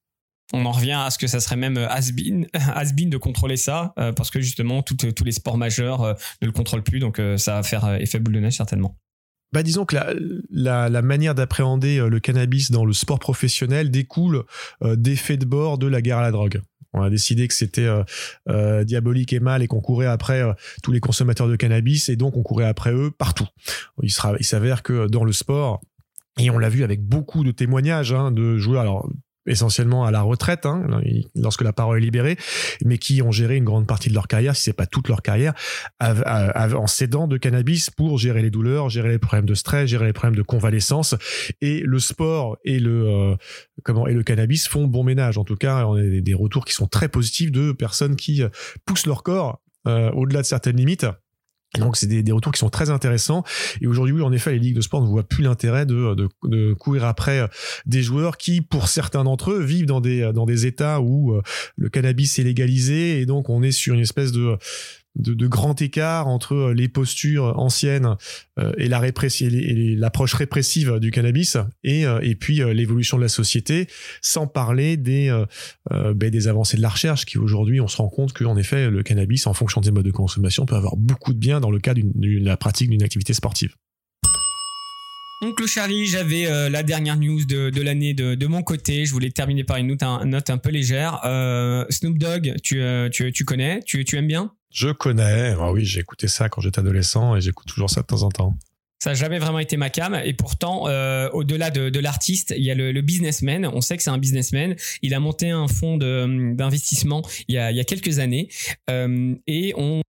on 0.53 0.67
en 0.67 0.73
revient 0.73 0.93
à 0.93 1.11
ce 1.11 1.19
que 1.19 1.27
ça 1.27 1.41
serait 1.41 1.57
même 1.57 1.79
has-been 1.79 2.47
has 2.55 2.93
de 2.95 3.17
contrôler 3.17 3.57
ça, 3.57 3.95
euh, 3.99 4.13
parce 4.13 4.31
que 4.31 4.41
justement, 4.41 4.83
tous 4.83 5.25
les 5.25 5.33
sports 5.33 5.57
majeurs 5.57 6.03
euh, 6.03 6.15
ne 6.43 6.47
le 6.47 6.53
contrôlent 6.53 6.83
plus, 6.83 6.99
donc 6.99 7.19
euh, 7.19 7.37
ça 7.37 7.55
va 7.55 7.63
faire 7.63 7.95
effet 7.95 8.19
boule 8.19 8.35
de 8.35 8.41
neige 8.41 8.57
certainement. 8.57 8.99
Bah 9.53 9.63
disons 9.63 9.85
que 9.85 9.95
la, 10.51 10.89
la, 10.89 11.03
manière 11.03 11.37
d'appréhender 11.37 12.05
le 12.09 12.19
cannabis 12.19 12.73
dans 12.73 12.85
le 12.85 12.93
sport 12.93 13.21
professionnel 13.21 13.93
découle 13.93 14.43
d'effets 14.83 15.37
de 15.37 15.45
bord 15.45 15.79
de 15.79 15.87
la 15.87 16.03
guerre 16.03 16.19
à 16.19 16.23
la 16.23 16.33
drogue. 16.33 16.61
On 16.93 17.03
a 17.03 17.09
décidé 17.09 17.47
que 17.47 17.55
c'était 17.55 17.89
diabolique 18.85 19.33
et 19.33 19.39
mal 19.39 19.63
et 19.63 19.69
qu'on 19.69 19.81
courait 19.81 20.09
après 20.09 20.43
tous 20.83 20.91
les 20.91 20.99
consommateurs 20.99 21.47
de 21.47 21.55
cannabis 21.55 22.09
et 22.09 22.17
donc 22.17 22.37
on 22.37 22.43
courait 22.43 22.65
après 22.65 22.93
eux 22.93 23.13
partout. 23.13 23.47
Il, 24.03 24.11
sera, 24.11 24.35
il 24.41 24.45
s'avère 24.45 24.83
que 24.83 25.07
dans 25.07 25.23
le 25.23 25.33
sport, 25.33 25.81
et 26.41 26.51
on 26.51 26.59
l'a 26.59 26.69
vu 26.69 26.83
avec 26.83 27.01
beaucoup 27.03 27.45
de 27.45 27.53
témoignages 27.53 28.13
hein, 28.13 28.33
de 28.33 28.59
joueurs, 28.59 28.81
alors 28.81 29.09
essentiellement 29.47 30.05
à 30.05 30.11
la 30.11 30.23
retraite, 30.23 30.67
hein, 30.67 30.87
lorsque 31.35 31.63
la 31.63 31.73
parole 31.73 31.99
est 31.99 32.01
libérée, 32.01 32.37
mais 32.85 32.99
qui 32.99 33.23
ont 33.23 33.31
géré 33.31 33.57
une 33.57 33.65
grande 33.65 33.87
partie 33.87 34.09
de 34.09 34.15
leur 34.15 34.29
carrière, 34.29 34.57
si 34.57 34.63
c'est 34.63 34.73
pas 34.73 34.87
toute 34.87 35.09
leur 35.09 35.23
carrière, 35.23 35.55
en 36.01 36.87
s'aidant 36.87 37.27
de 37.27 37.37
cannabis 37.37 37.91
pour 37.91 38.19
gérer 38.19 38.43
les 38.43 38.51
douleurs, 38.51 38.89
gérer 38.89 39.09
les 39.09 39.19
problèmes 39.19 39.47
de 39.47 39.55
stress, 39.55 39.89
gérer 39.89 40.07
les 40.07 40.13
problèmes 40.13 40.37
de 40.37 40.43
convalescence. 40.43 41.15
Et 41.61 41.81
le 41.81 41.99
sport 41.99 42.57
et 42.65 42.79
le 42.79 43.09
euh, 43.09 43.37
comment 43.83 44.07
et 44.07 44.15
le 44.15 44.23
cannabis 44.23 44.69
font 44.69 44.87
bon 44.87 45.05
ménage. 45.05 45.39
En 45.39 45.45
tout 45.45 45.57
cas, 45.57 45.87
on 45.87 45.95
a 45.95 46.21
des 46.21 46.35
retours 46.35 46.65
qui 46.65 46.75
sont 46.75 46.87
très 46.87 47.09
positifs 47.09 47.53
de 47.53 47.73
personnes 47.73 48.17
qui 48.17 48.43
poussent 48.85 49.07
leur 49.07 49.23
corps 49.23 49.61
euh, 49.87 50.11
au-delà 50.13 50.43
de 50.43 50.47
certaines 50.47 50.77
limites 50.77 51.07
donc 51.79 51.97
c'est 51.97 52.07
des, 52.07 52.33
retours 52.33 52.53
qui 52.53 52.59
sont 52.59 52.71
très 52.71 52.91
intéressants. 52.91 53.45
Et 53.81 53.87
aujourd'hui, 53.87 54.15
oui, 54.15 54.23
en 54.23 54.33
effet, 54.33 54.53
les 54.53 54.59
ligues 54.59 54.77
de 54.77 54.81
sport 54.81 55.03
ne 55.03 55.07
voient 55.07 55.23
plus 55.23 55.43
l'intérêt 55.43 55.87
de, 55.87 56.15
de, 56.15 56.29
de, 56.45 56.73
courir 56.75 57.05
après 57.05 57.41
euh, 57.41 57.47
des 57.87 58.03
joueurs 58.03 58.37
qui, 58.37 58.61
pour 58.61 58.89
certains 58.89 59.25
d'entre 59.25 59.53
eux, 59.53 59.63
vivent 59.63 59.87
dans 59.87 60.01
des 60.01 60.33
dans 60.33 60.47
des 60.47 60.67
États 60.67 61.01
où 61.01 61.35
euh, 61.35 61.43
le 61.77 61.89
cannabis 61.89 62.39
est 62.39 62.45
légalisé 62.45 63.21
et 63.21 63.27
donc 63.27 63.49
on 63.49 63.63
est 63.63 63.73
sur 63.73 63.95
une 63.95 64.01
espèce 64.01 64.33
de 64.33 64.57
de, 65.17 65.35
de 65.35 65.47
grand 65.47 65.81
écart 65.81 66.27
entre 66.29 66.55
euh, 66.55 66.75
les 66.75 66.89
postures 66.89 67.59
anciennes 67.59 68.17
euh, 68.59 68.73
et 68.79 68.89
la 68.89 69.03
et 69.05 69.97
l'approche 69.97 70.35
répressive 70.35 70.99
du 70.99 71.11
cannabis 71.11 71.57
et, 71.83 72.07
euh, 72.07 72.21
et 72.23 72.35
puis 72.35 72.63
l'évolution 72.75 73.17
de 73.17 73.23
la 73.23 73.29
société, 73.29 73.87
sans 74.23 74.47
parler 74.47 74.97
des, 74.97 75.45
ben, 75.91 76.31
des 76.31 76.49
avancées 76.49 76.77
de 76.77 76.83
la 76.83 76.89
recherche 76.89 77.27
qui 77.27 77.39
aujourd'hui 77.39 77.81
on 77.81 77.89
se 77.89 77.99
rend 77.99 78.09
compte 78.09 78.33
qu'en 78.33 78.57
effet 78.57 78.91
le 78.91 79.03
cannabis 79.03 79.47
en 79.47 79.53
fonction 79.53 79.81
des 79.81 79.91
modes 79.91 80.05
de 80.05 80.11
consommation 80.11 80.65
peut 80.65 80.75
avoir 80.75 80.97
beaucoup 80.97 81.33
de 81.33 81.39
bien 81.39 81.61
dans 81.61 81.71
le 81.71 81.79
cas 81.79 81.95
de 81.95 82.39
la 82.45 82.57
pratique 82.57 82.91
d'une 82.91 83.03
activité 83.03 83.35
sportive. 83.35 83.75
Oncle 85.45 85.67
Charlie, 85.67 86.07
j'avais 86.07 86.49
la 86.71 86.83
dernière 86.83 87.17
news 87.17 87.45
de, 87.45 87.71
de 87.71 87.83
l'année 87.83 88.15
de, 88.15 88.35
de, 88.35 88.47
mon 88.47 88.63
côté. 88.63 89.05
Je 89.05 89.13
voulais 89.13 89.31
terminer 89.31 89.63
par 89.63 89.77
une 89.77 89.89
note 89.89 90.03
un, 90.03 90.25
note 90.25 90.49
un 90.49 90.59
peu 90.59 90.71
légère. 90.71 91.21
Snoop 91.91 92.19
Dogg, 92.19 92.55
tu, 92.63 92.83
tu, 93.13 93.33
tu 93.33 93.45
connais? 93.45 93.81
Tu, 93.85 94.05
tu 94.05 94.17
aimes 94.17 94.27
bien? 94.27 94.53
Je 94.71 94.89
connais. 94.89 95.55
Ah 95.61 95.73
oui, 95.73 95.85
j'ai 95.85 96.01
écouté 96.01 96.29
ça 96.29 96.49
quand 96.49 96.61
j'étais 96.61 96.81
adolescent 96.81 97.37
et 97.37 97.41
j'écoute 97.41 97.69
toujours 97.69 97.91
ça 97.91 98.01
de 98.01 98.07
temps 98.07 98.23
en 98.23 98.31
temps. 98.31 98.57
Ça 99.05 99.11
n'a 99.11 99.15
jamais 99.15 99.39
vraiment 99.39 99.59
été 99.59 99.77
ma 99.77 99.91
cam. 99.91 100.19
Et 100.25 100.33
pourtant, 100.33 100.89
euh, 100.89 101.29
au-delà 101.35 101.71
de, 101.71 101.99
l'artiste, 102.01 102.55
il 102.57 102.65
y 102.65 102.71
a 102.71 102.75
le, 102.75 103.01
businessman. 103.03 103.67
On 103.67 103.83
sait 103.83 103.99
que 103.99 104.03
c'est 104.03 104.09
un 104.09 104.17
businessman. 104.17 104.75
Il 105.03 105.13
a 105.13 105.21
monté 105.21 105.51
un 105.51 105.69
fonds 105.69 105.99
d'investissement 105.99 107.21
il, 107.49 107.55
y 107.55 107.59
a 107.59 107.85
quelques 107.85 108.19
années. 108.19 108.49
Euh, 108.89 109.35
et 109.47 109.75
on 109.77 110.01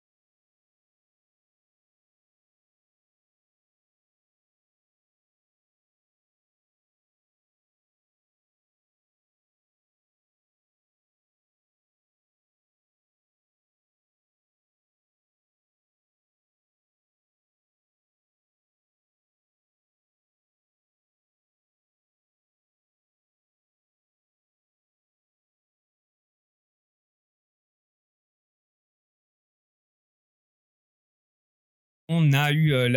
On 32.08 32.34
a 32.34 32.52
eu 32.52 32.72
euh, 32.72 32.88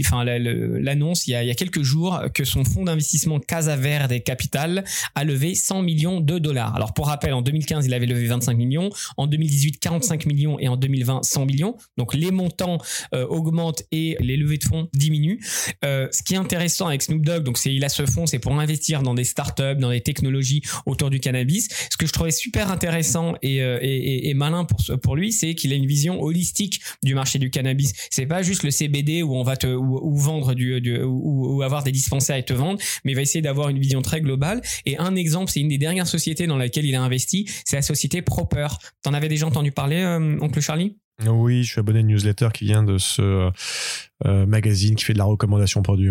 enfin 0.00 0.24
l'annonce 0.24 1.26
il, 1.26 1.32
y 1.32 1.34
a 1.34 1.54
quelques 1.54 1.82
jours 1.82 2.18
que 2.32 2.44
son 2.44 2.64
fonds 2.64 2.84
d'investissement 2.84 3.38
Casa 3.38 3.76
Verde 3.76 4.14
Capital 4.24 4.82
a 5.14 5.24
levé 5.24 5.54
100 5.54 5.82
millions 5.82 6.20
de 6.20 6.38
dollars. 6.38 6.74
Alors 6.74 6.94
pour 6.94 7.08
rappel, 7.08 7.34
en 7.34 7.42
2015 7.42 7.84
il 7.84 7.92
avait 7.92 8.06
levé 8.06 8.26
25 8.26 8.56
millions, 8.56 8.88
en 9.18 9.26
2018 9.26 9.78
45 9.78 10.24
millions 10.24 10.58
et 10.58 10.68
en 10.68 10.76
2020 10.76 11.22
100 11.22 11.44
millions. 11.44 11.76
Donc 11.98 12.14
les 12.14 12.30
montants 12.30 12.78
euh, 13.14 13.26
augmentent 13.26 13.82
et 13.92 14.16
les 14.20 14.38
levées 14.38 14.56
de 14.56 14.64
fonds 14.64 14.88
diminuent. 14.94 15.38
Euh, 15.84 16.08
ce 16.10 16.22
qui 16.22 16.32
est 16.32 16.38
intéressant 16.38 16.86
avec 16.86 17.02
Snoop 17.02 17.26
Dogg, 17.26 17.42
donc 17.42 17.58
c'est 17.58 17.74
il 17.74 17.84
a 17.84 17.90
ce 17.90 18.06
fonds, 18.06 18.24
c'est 18.24 18.38
pour 18.38 18.58
investir 18.58 19.02
dans 19.02 19.12
des 19.12 19.24
startups, 19.24 19.76
dans 19.78 19.90
des 19.90 20.00
technologies 20.00 20.62
autour 20.86 21.10
du 21.10 21.20
cannabis. 21.20 21.68
Ce 21.90 21.98
que 21.98 22.06
je 22.06 22.12
trouvais 22.12 22.30
super 22.30 22.70
intéressant 22.70 23.34
et, 23.42 24.32
malin 24.34 24.66
pour 25.02 25.14
lui, 25.14 25.30
c'est 25.30 25.54
qu'il 25.54 25.74
a 25.74 25.76
une 25.76 25.86
vision 25.86 26.22
holistique 26.22 26.80
du 27.02 27.14
marché 27.14 27.38
du 27.38 27.50
cannabis 27.50 27.92
c'est 28.14 28.26
pas 28.26 28.42
juste 28.42 28.62
le 28.62 28.70
CBD 28.70 29.22
où 29.22 29.34
on 29.34 29.42
va 29.42 29.56
te 29.56 29.66
vendre 29.66 30.54
du, 30.54 31.02
ou, 31.02 31.62
avoir 31.62 31.82
des 31.82 31.90
dispensaires 31.90 32.36
et 32.36 32.44
te 32.44 32.52
vendre, 32.52 32.78
mais 33.04 33.12
il 33.12 33.14
va 33.14 33.22
essayer 33.22 33.42
d'avoir 33.42 33.68
une 33.70 33.78
vision 33.78 34.02
très 34.02 34.20
globale. 34.20 34.62
Et 34.86 34.96
un 34.98 35.16
exemple, 35.16 35.50
c'est 35.50 35.60
une 35.60 35.68
des 35.68 35.78
dernières 35.78 36.06
sociétés 36.06 36.46
dans 36.46 36.56
laquelle 36.56 36.84
il 36.84 36.94
a 36.94 37.02
investi, 37.02 37.50
c'est 37.64 37.76
la 37.76 37.82
société 37.82 38.22
Proper. 38.22 38.68
T'en 39.02 39.14
avais 39.14 39.28
déjà 39.28 39.46
entendu 39.46 39.72
parler, 39.72 40.00
euh, 40.00 40.38
oncle 40.40 40.60
Charlie? 40.60 40.96
Oui, 41.26 41.64
je 41.64 41.72
suis 41.72 41.80
abonné 41.80 41.98
à 41.98 42.00
une 42.02 42.08
newsletter 42.08 42.48
qui 42.54 42.64
vient 42.64 42.82
de 42.82 42.98
ce 42.98 43.50
euh, 44.24 44.46
magazine 44.46 44.94
qui 44.94 45.04
fait 45.04 45.12
de 45.12 45.18
la 45.18 45.24
recommandation 45.24 45.82
produit. 45.82 46.10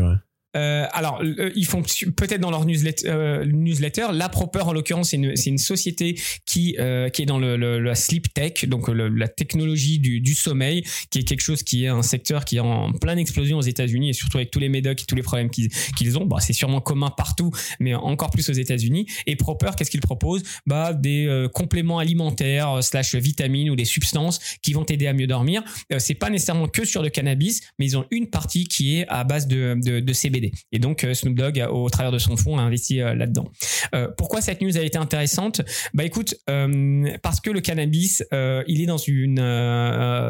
Euh, 0.56 0.86
alors, 0.92 1.22
euh, 1.24 1.52
ils 1.56 1.66
font 1.66 1.82
peut-être 1.82 2.40
dans 2.40 2.52
leur 2.52 2.66
newsletter, 2.66 3.08
euh, 3.08 3.46
newsletter. 3.46 4.08
La 4.14 4.30
Proper, 4.30 4.62
en 4.62 4.74
l'occurrence, 4.74 5.10
c'est 5.10 5.18
une, 5.18 5.34
une, 5.46 5.58
société 5.58 6.20
qui, 6.46 6.76
euh, 6.80 7.10
qui 7.10 7.24
est 7.24 7.26
dans 7.26 7.40
le, 7.40 7.58
le, 7.58 7.80
la 7.80 7.96
sleep 7.96 8.34
tech, 8.34 8.66
donc 8.66 8.88
la 8.90 9.28
technologie 9.28 10.00
du, 10.00 10.20
du, 10.22 10.34
sommeil, 10.34 10.84
qui 11.10 11.20
est 11.20 11.24
quelque 11.24 11.42
chose 11.42 11.64
qui 11.64 11.86
est 11.86 11.88
un 11.88 12.04
secteur 12.04 12.46
qui 12.46 12.58
est 12.58 12.60
en 12.60 12.92
pleine 12.92 13.20
explosion 13.20 13.58
aux 13.58 13.64
États-Unis 13.64 14.10
et 14.10 14.14
surtout 14.14 14.38
avec 14.38 14.52
tous 14.52 14.60
les 14.60 14.70
médocs 14.70 15.02
et 15.02 15.06
tous 15.06 15.16
les 15.16 15.24
problèmes 15.24 15.50
qu'ils 15.50 16.18
ont. 16.18 16.26
Bah, 16.26 16.38
c'est 16.40 16.54
sûrement 16.54 16.82
commun 16.82 17.10
partout, 17.16 17.52
mais 17.80 17.96
encore 17.96 18.30
plus 18.30 18.50
aux 18.50 18.54
États-Unis. 18.54 19.08
Et 19.26 19.36
Proper, 19.36 19.72
qu'est-ce 19.78 19.92
qu'ils 19.92 20.02
proposent 20.02 20.44
bah, 20.66 20.94
Des 20.94 21.26
euh, 21.26 21.48
compléments 21.50 22.00
alimentaires 22.00 22.84
slash 22.84 23.16
vitamines 23.16 23.70
ou 23.70 23.76
des 23.76 23.86
substances 23.86 24.40
qui 24.62 24.74
vont 24.74 24.84
t'aider 24.84 25.08
à 25.08 25.14
mieux 25.14 25.28
dormir. 25.28 25.64
c'est 25.98 26.14
pas 26.14 26.30
nécessairement 26.30 26.68
que 26.68 26.86
sur 26.86 27.02
le 27.02 27.10
cannabis, 27.10 27.62
mais 27.80 27.86
ils 27.86 27.98
ont 27.98 28.06
une 28.12 28.28
partie 28.28 28.66
qui 28.66 28.98
est 28.98 29.08
à 29.08 29.24
base 29.24 29.48
de, 29.48 29.78
de, 29.84 30.00
de 30.00 30.14
CBD. 30.14 30.43
Et 30.72 30.80
donc 30.80 31.04
euh, 31.04 31.14
Snoop 31.14 31.36
Dogg, 31.36 31.64
au 31.70 31.90
travers 31.90 32.12
de 32.12 32.18
son 32.18 32.38
fonds, 32.38 32.58
a 32.58 32.62
investi 32.62 33.02
euh, 33.02 33.16
là-dedans. 33.16 33.46
Euh, 33.96 34.08
pourquoi 34.18 34.42
cette 34.42 34.62
news 34.62 34.78
a 34.78 34.82
été 34.82 34.98
intéressante? 34.98 35.62
Bah 35.94 36.04
écoute, 36.04 36.36
parce 37.22 37.40
que 37.42 37.50
le 37.50 37.62
cannabis, 37.62 38.24
il 38.32 38.82
est 38.82 38.86
dans 38.86 38.98
une, 38.98 39.38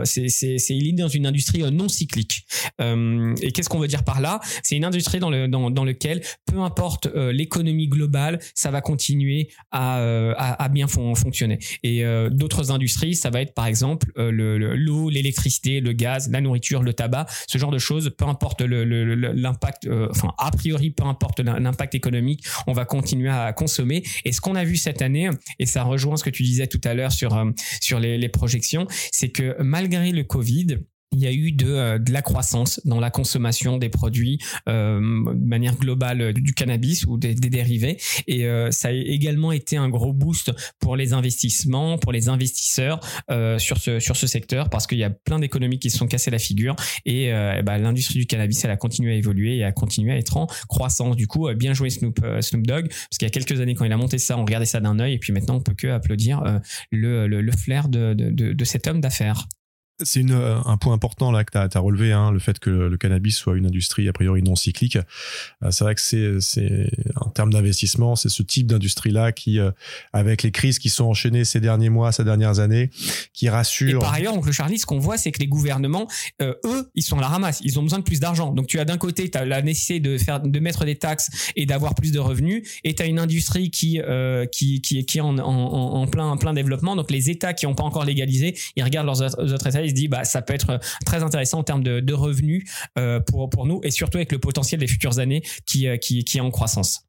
c'est, 0.05 0.27
il 0.69 0.87
est 0.89 0.91
dans 0.93 1.07
une 1.07 1.25
industrie 1.25 1.61
non 1.71 1.87
cyclique. 1.87 2.45
et 2.79 3.51
qu'est-ce 3.51 3.69
qu'on 3.69 3.79
veut 3.79 3.87
dire 3.87 4.03
par 4.03 4.21
là? 4.21 4.39
C'est 4.63 4.75
une 4.75 4.85
industrie 4.85 5.19
dans 5.19 5.29
le 5.29 5.47
dans, 5.47 5.71
dans 5.71 5.85
lequel, 5.85 6.21
peu 6.45 6.59
importe 6.59 7.07
l'économie 7.13 7.87
globale, 7.87 8.39
ça 8.55 8.71
va 8.71 8.81
continuer 8.81 9.49
à, 9.71 9.97
à, 10.37 10.69
bien 10.69 10.87
fonctionner. 10.87 11.59
Et 11.83 12.03
d'autres 12.31 12.71
industries, 12.71 13.15
ça 13.15 13.29
va 13.29 13.41
être 13.41 13.53
par 13.53 13.67
exemple 13.67 14.11
le, 14.15 14.57
l'eau, 14.75 15.09
l'électricité, 15.09 15.79
le 15.79 15.93
gaz, 15.93 16.29
la 16.29 16.41
nourriture, 16.41 16.83
le 16.83 16.93
tabac, 16.93 17.27
ce 17.47 17.57
genre 17.57 17.71
de 17.71 17.79
choses. 17.79 18.11
Peu 18.17 18.25
importe 18.25 18.61
l'impact 18.61 19.87
enfin 20.09 20.33
a 20.37 20.51
priori, 20.51 20.91
peu 20.91 21.03
importe 21.03 21.39
l'impact 21.39 21.95
économique, 21.95 22.45
on 22.67 22.73
va 22.73 22.85
continuer 22.85 23.29
à 23.29 23.53
consommer. 23.53 24.03
Et 24.25 24.31
ce 24.31 24.41
qu'on 24.41 24.55
a 24.55 24.63
vu 24.63 24.75
cette 24.75 25.01
année, 25.01 25.29
et 25.59 25.65
ça 25.65 25.83
rejoint 25.83 26.17
ce 26.17 26.23
que 26.23 26.29
tu 26.29 26.43
disais 26.43 26.67
tout 26.67 26.81
à 26.83 26.93
l'heure 26.93 27.11
sur 27.11 27.43
sur 27.81 27.99
les, 27.99 28.17
les 28.17 28.29
projections, 28.29 28.87
c'est 29.11 29.29
que 29.29 29.55
malgré 29.61 30.11
le 30.11 30.23
Covid, 30.23 30.79
il 31.13 31.19
y 31.19 31.27
a 31.27 31.31
eu 31.31 31.51
de, 31.51 31.67
euh, 31.67 31.99
de, 31.99 32.11
la 32.11 32.21
croissance 32.21 32.81
dans 32.85 32.99
la 32.99 33.09
consommation 33.09 33.77
des 33.77 33.89
produits 33.89 34.39
euh, 34.67 34.99
de 34.99 35.47
manière 35.47 35.75
globale 35.77 36.21
euh, 36.21 36.33
du 36.33 36.53
cannabis 36.53 37.05
ou 37.05 37.17
des, 37.17 37.33
dérivés. 37.35 37.97
Et 38.27 38.45
ça 38.71 38.87
a 38.87 38.91
également 38.91 39.51
été 39.51 39.77
un 39.77 39.89
gros 39.89 40.13
boost 40.13 40.51
pour 40.79 40.95
les 40.95 41.13
investissements 41.13 41.97
pour 41.97 42.11
les 42.11 42.29
investisseurs 42.29 42.99
sur 43.57 43.77
ce 43.77 43.99
sur 43.99 44.15
ce 44.15 44.27
secteur 44.27 44.69
parce 44.69 44.87
qu'il 44.87 44.97
y 44.97 45.03
a 45.03 45.09
plein 45.09 45.39
d'économies 45.39 45.77
qui 45.77 45.89
se 45.89 45.97
sont 45.97 46.07
cassées 46.07 46.31
la 46.31 46.39
figure. 46.39 46.75
Et, 47.05 47.25
et 47.25 47.61
bah, 47.63 47.77
l'industrie 47.77 48.19
du 48.19 48.25
cannabis 48.25 48.63
elle 48.63 48.71
a 48.71 48.77
continué 48.77 49.13
à 49.13 49.15
évoluer 49.15 49.57
et 49.57 49.63
a 49.63 49.71
continué 49.71 50.13
à 50.13 50.17
être 50.17 50.37
en 50.37 50.47
croissance. 50.67 51.15
Du 51.15 51.27
coup 51.27 51.47
bien 51.53 51.73
joué 51.73 51.89
Snoop 51.89 52.19
Snoop 52.41 52.65
Dogg 52.65 52.87
parce 52.87 53.17
qu'il 53.17 53.25
y 53.25 53.27
a 53.27 53.31
quelques 53.31 53.59
années 53.59 53.75
quand 53.75 53.85
il 53.85 53.91
a 53.91 53.97
monté 53.97 54.17
ça 54.17 54.37
on 54.37 54.45
regardait 54.45 54.65
ça 54.65 54.79
d'un 54.79 54.99
œil. 54.99 55.13
Et 55.13 55.19
puis 55.19 55.33
maintenant 55.33 55.55
on 55.55 55.61
peut 55.61 55.75
que 55.75 55.87
applaudir 55.87 56.61
le, 56.91 57.51
flair 57.51 57.89
de 57.89 58.63
cet 58.63 58.87
homme 58.87 59.01
d'affaires 59.01 59.47
c'est 60.01 60.23
euh, 60.29 60.59
un 60.65 60.77
point 60.77 60.93
important 60.93 61.31
là 61.31 61.43
que 61.43 61.51
tu 61.51 61.57
as, 61.57 61.79
relevé, 61.79 62.11
hein, 62.11 62.31
le 62.31 62.39
fait 62.39 62.59
que 62.59 62.69
le 62.69 62.97
cannabis 62.97 63.37
soit 63.37 63.55
une 63.55 63.65
industrie 63.65 64.07
a 64.09 64.13
priori 64.13 64.41
non 64.41 64.55
cyclique. 64.55 64.97
Euh, 65.63 65.71
c'est 65.71 65.83
vrai 65.83 65.95
que 65.95 66.01
c'est, 66.01 66.89
en 67.15 67.29
termes 67.29 67.53
d'investissement, 67.53 68.15
c'est 68.15 68.29
ce 68.29 68.41
type 68.41 68.67
d'industrie-là 68.67 69.31
qui, 69.31 69.59
euh, 69.59 69.71
avec 70.11 70.41
les 70.43 70.51
crises 70.51 70.79
qui 70.79 70.89
sont 70.89 71.05
enchaînées 71.05 71.45
ces 71.45 71.59
derniers 71.59 71.89
mois, 71.89 72.11
ces 72.11 72.23
dernières 72.23 72.59
années, 72.59 72.89
qui 73.33 73.49
rassure. 73.49 73.89
Et 73.89 73.99
par 73.99 74.13
ailleurs, 74.13 74.33
donc 74.33 74.45
le 74.45 74.51
Charlie, 74.51 74.79
ce 74.79 74.85
qu'on 74.85 74.99
voit, 74.99 75.17
c'est 75.17 75.31
que 75.31 75.39
les 75.39 75.47
gouvernements, 75.47 76.07
eux, 76.41 76.89
ils 76.95 77.03
sont 77.03 77.17
à 77.19 77.21
la 77.21 77.27
ramasse. 77.27 77.59
Ils 77.63 77.79
ont 77.79 77.83
besoin 77.83 77.99
de 77.99 78.03
plus 78.03 78.19
d'argent. 78.19 78.51
Donc 78.51 78.67
tu 78.67 78.79
as 78.79 78.85
d'un 78.85 78.97
côté, 78.97 79.29
la 79.33 79.61
nécessité 79.61 79.99
de 79.99 80.17
faire, 80.17 80.39
de 80.39 80.59
mettre 80.59 80.85
des 80.85 80.95
taxes 80.95 81.29
et 81.55 81.65
d'avoir 81.65 81.95
plus 81.95 82.11
de 82.11 82.19
revenus, 82.19 82.67
et 82.83 82.95
tu 82.95 83.03
as 83.03 83.05
une 83.05 83.19
industrie 83.19 83.69
qui, 83.69 84.01
qui, 84.51 84.81
qui, 84.81 84.99
est 84.99 85.21
en, 85.21 85.37
en, 85.37 85.43
en, 85.43 86.07
plein, 86.07 86.35
plein 86.37 86.53
développement. 86.53 86.95
Donc 86.95 87.11
les 87.11 87.29
États 87.29 87.53
qui 87.53 87.65
n'ont 87.65 87.75
pas 87.75 87.83
encore 87.83 88.05
légalisé, 88.05 88.57
ils 88.75 88.83
regardent 88.83 89.07
leurs 89.07 89.21
autres 89.21 89.53
États 89.53 89.82
il 89.83 89.89
se 89.89 89.95
dit 89.95 90.07
bah 90.07 90.23
ça 90.23 90.41
peut 90.41 90.53
être 90.53 90.79
très 91.05 91.23
intéressant 91.23 91.59
en 91.59 91.63
termes 91.63 91.83
de, 91.83 91.99
de 91.99 92.13
revenus 92.13 92.69
euh, 92.97 93.19
pour 93.19 93.49
pour 93.49 93.65
nous 93.65 93.81
et 93.83 93.91
surtout 93.91 94.17
avec 94.17 94.31
le 94.31 94.39
potentiel 94.39 94.79
des 94.79 94.87
futures 94.87 95.19
années 95.19 95.43
qui 95.65 95.87
euh, 95.87 95.97
qui, 95.97 96.23
qui 96.23 96.37
est 96.37 96.41
en 96.41 96.51
croissance. 96.51 97.07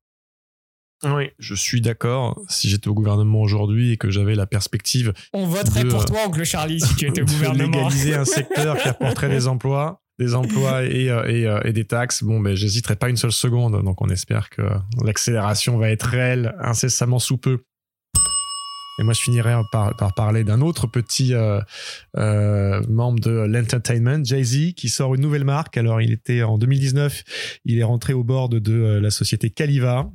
Oui, 1.05 1.31
je 1.39 1.55
suis 1.55 1.83
d'accord. 1.83 2.41
Si 2.49 2.69
j'étais 2.69 2.89
au 2.89 2.95
gouvernement 2.95 3.43
aujourd'hui 3.43 3.93
et 3.93 3.97
que 3.99 4.11
j'avais 4.11 4.35
la 4.35 4.47
perspective, 4.47 5.13
on 5.35 5.47
voterait 5.47 5.85
pour 5.85 6.05
toi, 6.07 6.21
oncle 6.27 6.45
Charlie, 6.45 6.81
si 6.81 6.95
tu 6.97 7.07
étais 7.07 7.21
au 7.21 7.25
gouvernement. 7.27 7.89
légaliser 7.89 8.15
un 8.15 8.25
secteur 8.25 8.79
qui 8.79 8.89
apporterait 8.89 9.29
des 9.29 9.47
emplois, 9.47 10.01
des 10.19 10.35
emplois 10.35 10.85
et, 10.85 11.11
euh, 11.11 11.61
et, 11.63 11.69
et 11.69 11.73
des 11.75 11.85
taxes. 11.85 12.23
Bon, 12.23 12.41
ben 12.41 12.55
j'hésiterai 12.55 12.97
pas 12.97 13.11
une 13.11 13.19
seule 13.19 13.33
seconde. 13.33 13.83
Donc 13.85 14.01
on 14.01 14.09
espère 14.09 14.49
que 14.49 14.63
l'accélération 15.03 15.77
va 15.77 15.91
être 15.91 16.07
réelle 16.07 16.55
incessamment 16.61 17.19
sous 17.19 17.37
peu. 17.37 17.65
Et 18.99 19.03
moi, 19.03 19.13
je 19.13 19.21
finirai 19.21 19.55
par, 19.73 19.97
par 19.97 20.15
parler 20.15 20.45
d'un 20.45 20.61
autre 20.61 20.87
petit 20.87 21.35
euh, 21.35 21.61
euh, 22.17 22.81
membre 22.89 23.21
de 23.21 23.31
l'entertainment, 23.31 24.25
Jay-Z, 24.25 24.75
qui 24.75 24.89
sort 24.89 25.15
une 25.15 25.21
nouvelle 25.21 25.45
marque. 25.45 25.77
Alors, 25.77 26.01
il 26.01 26.13
était 26.13 26.43
en 26.43 26.59
2019, 26.59 27.25
il 27.65 27.79
est 27.79 27.85
rentré 27.85 28.13
au 28.13 28.25
bord 28.25 28.49
de 28.49 28.61
euh, 28.73 29.01
la 29.01 29.11
société 29.11 29.51
Caliva, 29.51 30.11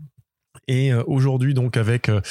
et 0.70 0.94
euh, 0.94 1.04
aujourd'hui, 1.08 1.54
donc 1.54 1.78
avec 1.78 2.10
euh, 2.10 2.22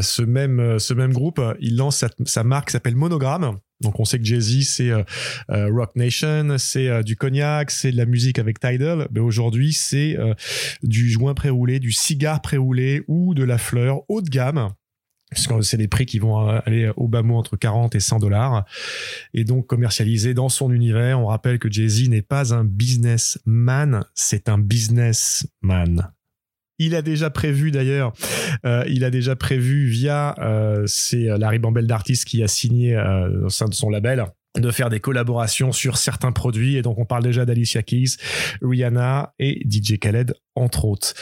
ce 0.00 0.22
même 0.22 0.78
ce 0.78 0.94
même 0.94 1.12
groupe, 1.12 1.40
il 1.60 1.76
lance 1.76 1.98
sa, 1.98 2.08
sa 2.24 2.42
marque 2.42 2.68
qui 2.68 2.72
s'appelle 2.72 2.96
Monogram. 2.96 3.58
Donc 3.80 4.00
on 4.00 4.06
sait 4.06 4.18
que 4.18 4.24
Jay-Z 4.24 4.62
c'est 4.62 4.90
euh, 4.90 5.04
Rock 5.48 5.94
Nation, 5.94 6.56
c'est 6.58 7.02
du 7.02 7.16
cognac, 7.16 7.70
c'est 7.70 7.92
de 7.92 7.96
la 7.96 8.06
musique 8.06 8.38
avec 8.38 8.58
Tidal. 8.58 9.08
Mais 9.12 9.20
aujourd'hui 9.20 9.74
c'est 9.74 10.16
du 10.82 11.10
joint 11.10 11.34
pré-roulé, 11.34 11.78
du 11.78 11.92
cigare 11.92 12.40
pré-roulé 12.40 13.02
ou 13.08 13.34
de 13.34 13.44
la 13.44 13.58
fleur 13.58 14.00
haut 14.08 14.22
de 14.22 14.30
gamme 14.30 14.70
c'est 15.36 15.76
des 15.76 15.88
prix 15.88 16.06
qui 16.06 16.18
vont 16.18 16.46
aller 16.46 16.90
au 16.96 17.08
bas 17.08 17.22
mot 17.22 17.36
entre 17.36 17.56
40 17.56 17.94
et 17.94 18.00
100 18.00 18.18
dollars, 18.18 18.64
et 19.32 19.44
donc 19.44 19.66
commercialisé 19.66 20.34
dans 20.34 20.48
son 20.48 20.72
univers. 20.72 21.20
On 21.20 21.26
rappelle 21.26 21.58
que 21.58 21.70
Jay-Z 21.70 22.08
n'est 22.08 22.22
pas 22.22 22.54
un 22.54 22.64
businessman, 22.64 24.04
c'est 24.14 24.48
un 24.48 24.58
businessman. 24.58 26.10
Il 26.78 26.96
a 26.96 27.02
déjà 27.02 27.30
prévu 27.30 27.70
d'ailleurs, 27.70 28.12
euh, 28.66 28.84
il 28.88 29.04
a 29.04 29.10
déjà 29.10 29.36
prévu 29.36 29.86
via 29.86 30.34
euh, 30.40 30.82
c'est 30.86 31.26
la 31.38 31.48
ribambelle 31.48 31.86
d'artistes 31.86 32.24
qui 32.24 32.42
a 32.42 32.48
signé 32.48 32.96
euh, 32.96 33.44
au 33.44 33.48
sein 33.48 33.66
de 33.66 33.74
son 33.74 33.90
label 33.90 34.24
de 34.58 34.70
faire 34.70 34.88
des 34.88 35.00
collaborations 35.00 35.72
sur 35.72 35.96
certains 35.96 36.32
produits 36.32 36.76
et 36.76 36.82
donc 36.82 36.98
on 36.98 37.04
parle 37.04 37.24
déjà 37.24 37.44
d'Alicia 37.44 37.82
Keys, 37.82 38.16
Rihanna 38.62 39.34
et 39.38 39.66
DJ 39.68 39.98
Khaled 39.98 40.34
entre 40.54 40.84
autres. 40.84 41.14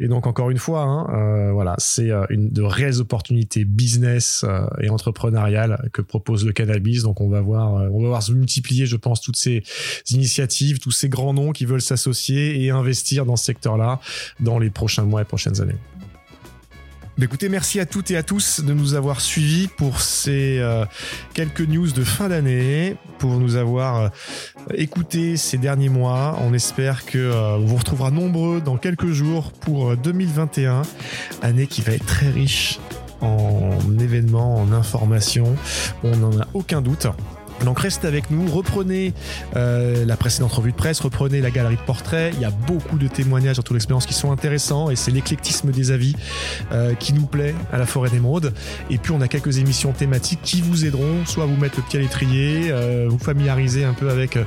Et 0.00 0.08
donc 0.08 0.26
encore 0.26 0.50
une 0.50 0.58
fois, 0.58 0.82
hein, 0.82 1.06
euh, 1.14 1.52
voilà, 1.52 1.76
c'est 1.78 2.10
euh, 2.10 2.24
une 2.30 2.50
de 2.50 2.62
réelles 2.62 3.00
opportunités 3.00 3.64
business 3.64 4.44
euh, 4.44 4.66
et 4.80 4.90
entrepreneuriales 4.90 5.88
que 5.92 6.02
propose 6.02 6.44
le 6.44 6.52
cannabis. 6.52 7.02
Donc 7.02 7.20
on 7.20 7.28
va 7.28 7.40
voir, 7.40 7.74
on 7.92 8.02
va 8.02 8.08
voir 8.08 8.22
se 8.22 8.32
multiplier, 8.32 8.86
je 8.86 8.96
pense, 8.96 9.20
toutes 9.20 9.36
ces 9.36 9.62
initiatives, 10.10 10.80
tous 10.80 10.90
ces 10.90 11.08
grands 11.08 11.34
noms 11.34 11.52
qui 11.52 11.66
veulent 11.66 11.80
s'associer 11.80 12.64
et 12.64 12.70
investir 12.70 13.24
dans 13.24 13.36
ce 13.36 13.44
secteur-là 13.44 14.00
dans 14.40 14.58
les 14.58 14.70
prochains 14.70 15.04
mois 15.04 15.22
et 15.22 15.24
prochaines 15.24 15.60
années. 15.60 15.78
Bah, 17.20 17.26
écoutez, 17.26 17.50
merci 17.50 17.80
à 17.80 17.84
toutes 17.84 18.10
et 18.10 18.16
à 18.16 18.22
tous 18.22 18.60
de 18.60 18.72
nous 18.72 18.94
avoir 18.94 19.20
suivis 19.20 19.68
pour 19.68 20.00
ces 20.00 20.58
euh, 20.58 20.86
quelques 21.34 21.60
news 21.60 21.92
de 21.92 22.02
fin 22.02 22.30
d'année, 22.30 22.96
pour 23.18 23.32
nous 23.32 23.56
avoir 23.56 23.96
euh, 23.96 24.08
écoutés 24.72 25.36
ces 25.36 25.58
derniers 25.58 25.90
mois. 25.90 26.38
On 26.40 26.54
espère 26.54 27.04
que 27.04 27.18
euh, 27.18 27.58
vous 27.58 27.76
retrouvera 27.76 28.10
nombreux 28.10 28.62
dans 28.62 28.78
quelques 28.78 29.10
jours 29.10 29.52
pour 29.52 29.98
2021, 29.98 30.80
année 31.42 31.66
qui 31.66 31.82
va 31.82 31.92
être 31.92 32.06
très 32.06 32.30
riche 32.30 32.80
en 33.20 33.78
événements, 33.98 34.54
en 34.54 34.72
informations. 34.72 35.56
On 36.02 36.16
n'en 36.16 36.40
a 36.40 36.48
aucun 36.54 36.80
doute. 36.80 37.06
Donc 37.64 37.80
restez 37.80 38.06
avec 38.06 38.30
nous, 38.30 38.46
reprenez 38.46 39.12
euh, 39.56 40.04
la 40.04 40.16
précédente 40.16 40.52
revue 40.52 40.72
de 40.72 40.76
presse, 40.76 41.00
reprenez 41.00 41.40
la 41.40 41.50
galerie 41.50 41.76
de 41.76 41.82
portraits. 41.82 42.32
Il 42.34 42.40
y 42.40 42.44
a 42.44 42.50
beaucoup 42.50 42.98
de 42.98 43.08
témoignages 43.08 43.56
dans 43.56 43.62
toute 43.62 43.74
l'expérience 43.74 44.06
qui 44.06 44.14
sont 44.14 44.32
intéressants 44.32 44.90
et 44.90 44.96
c'est 44.96 45.10
l'éclectisme 45.10 45.70
des 45.70 45.90
avis 45.90 46.14
euh, 46.72 46.94
qui 46.94 47.12
nous 47.12 47.26
plaît 47.26 47.54
à 47.72 47.78
la 47.78 47.86
Forêt 47.86 48.10
d'Émeraude. 48.10 48.52
Et 48.88 48.98
puis 48.98 49.12
on 49.12 49.20
a 49.20 49.28
quelques 49.28 49.58
émissions 49.58 49.92
thématiques 49.92 50.40
qui 50.42 50.62
vous 50.62 50.84
aideront 50.84 51.24
soit 51.26 51.44
à 51.44 51.46
vous 51.46 51.56
mettre 51.56 51.76
le 51.76 51.82
pied 51.82 51.98
à 51.98 52.02
l'étrier, 52.02 52.68
euh, 52.70 53.06
vous 53.08 53.18
familiariser 53.18 53.84
un 53.84 53.94
peu 53.94 54.10
avec 54.10 54.38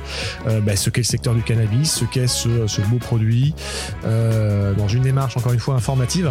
bah, 0.62 0.76
ce 0.76 0.90
qu'est 0.90 1.00
le 1.00 1.06
secteur 1.06 1.34
du 1.34 1.42
cannabis, 1.42 1.92
ce 1.92 2.04
qu'est 2.04 2.26
ce, 2.26 2.66
ce, 2.66 2.80
beau 2.82 2.98
produit, 2.98 3.54
dans 4.02 4.88
une 4.88 5.02
démarche 5.02 5.36
encore 5.36 5.52
une 5.52 5.58
fois 5.58 5.74
informative. 5.74 6.30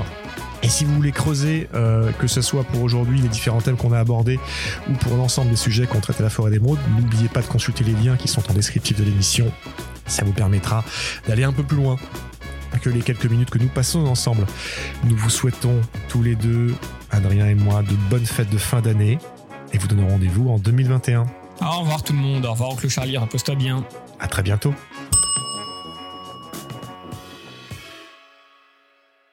Et 0.64 0.70
si 0.70 0.86
vous 0.86 0.96
voulez 0.96 1.12
creuser, 1.12 1.68
euh, 1.74 2.12
que 2.14 2.28
ce 2.28 2.42
soit 2.42 2.64
pour 2.64 2.82
aujourd'hui 2.82 3.22
les 3.22 3.28
différents 3.28 3.62
thèmes 3.62 3.76
qu'on 3.76 3.92
a 3.92 4.00
abordés 4.00 4.40
ou 4.90 4.94
pour 4.94 5.16
l'ensemble 5.16 5.50
des 5.50 5.58
sujets 5.58 5.86
qu'on 5.86 6.00
traite 6.00 6.20
à 6.22 6.24
la 6.24 6.30
forêt 6.30 6.52
d'émeraude, 6.52 6.80
n'oubliez 6.98 7.28
pas 7.28 7.42
de 7.42 7.48
consulter 7.48 7.84
les 7.84 7.94
liens 7.94 8.16
qui 8.16 8.28
sont 8.30 8.50
en 8.50 8.54
descriptif 8.54 8.98
de 8.98 9.04
l'émission. 9.04 9.52
Ça 10.08 10.24
vous 10.24 10.34
permettra 10.34 10.84
d'aller 11.28 11.44
un 11.44 11.54
peu 11.54 11.64
plus 11.64 11.78
loin 11.78 11.98
que 12.84 12.90
les 12.90 13.02
quelques 13.02 13.26
minutes 13.26 13.50
que 13.50 13.60
nous 13.60 13.68
passons 13.68 14.06
ensemble. 14.06 14.46
Nous 15.04 15.16
vous 15.16 15.30
souhaitons 15.30 15.82
tous 16.10 16.22
les 16.22 16.36
deux, 16.36 16.76
Adrien 17.12 17.48
et 17.48 17.56
moi, 17.56 17.82
de 17.82 17.96
bonnes 18.10 18.26
fêtes 18.26 18.50
de 18.50 18.58
fin 18.58 18.82
d'année 18.82 19.20
et 19.72 19.78
vous 19.78 19.88
donnons 19.88 20.08
rendez-vous 20.08 20.50
en 20.50 20.58
2021. 20.58 21.26
Au 21.62 21.80
revoir 21.80 22.04
tout 22.04 22.14
le 22.14 22.20
monde, 22.20 22.46
au 22.46 22.52
revoir 22.52 22.72
oncle 22.72 22.90
Charlie, 22.90 23.18
repose-toi 23.18 23.56
bien. 23.56 23.86
À 24.20 24.28
très 24.28 24.44
bientôt. 24.44 24.74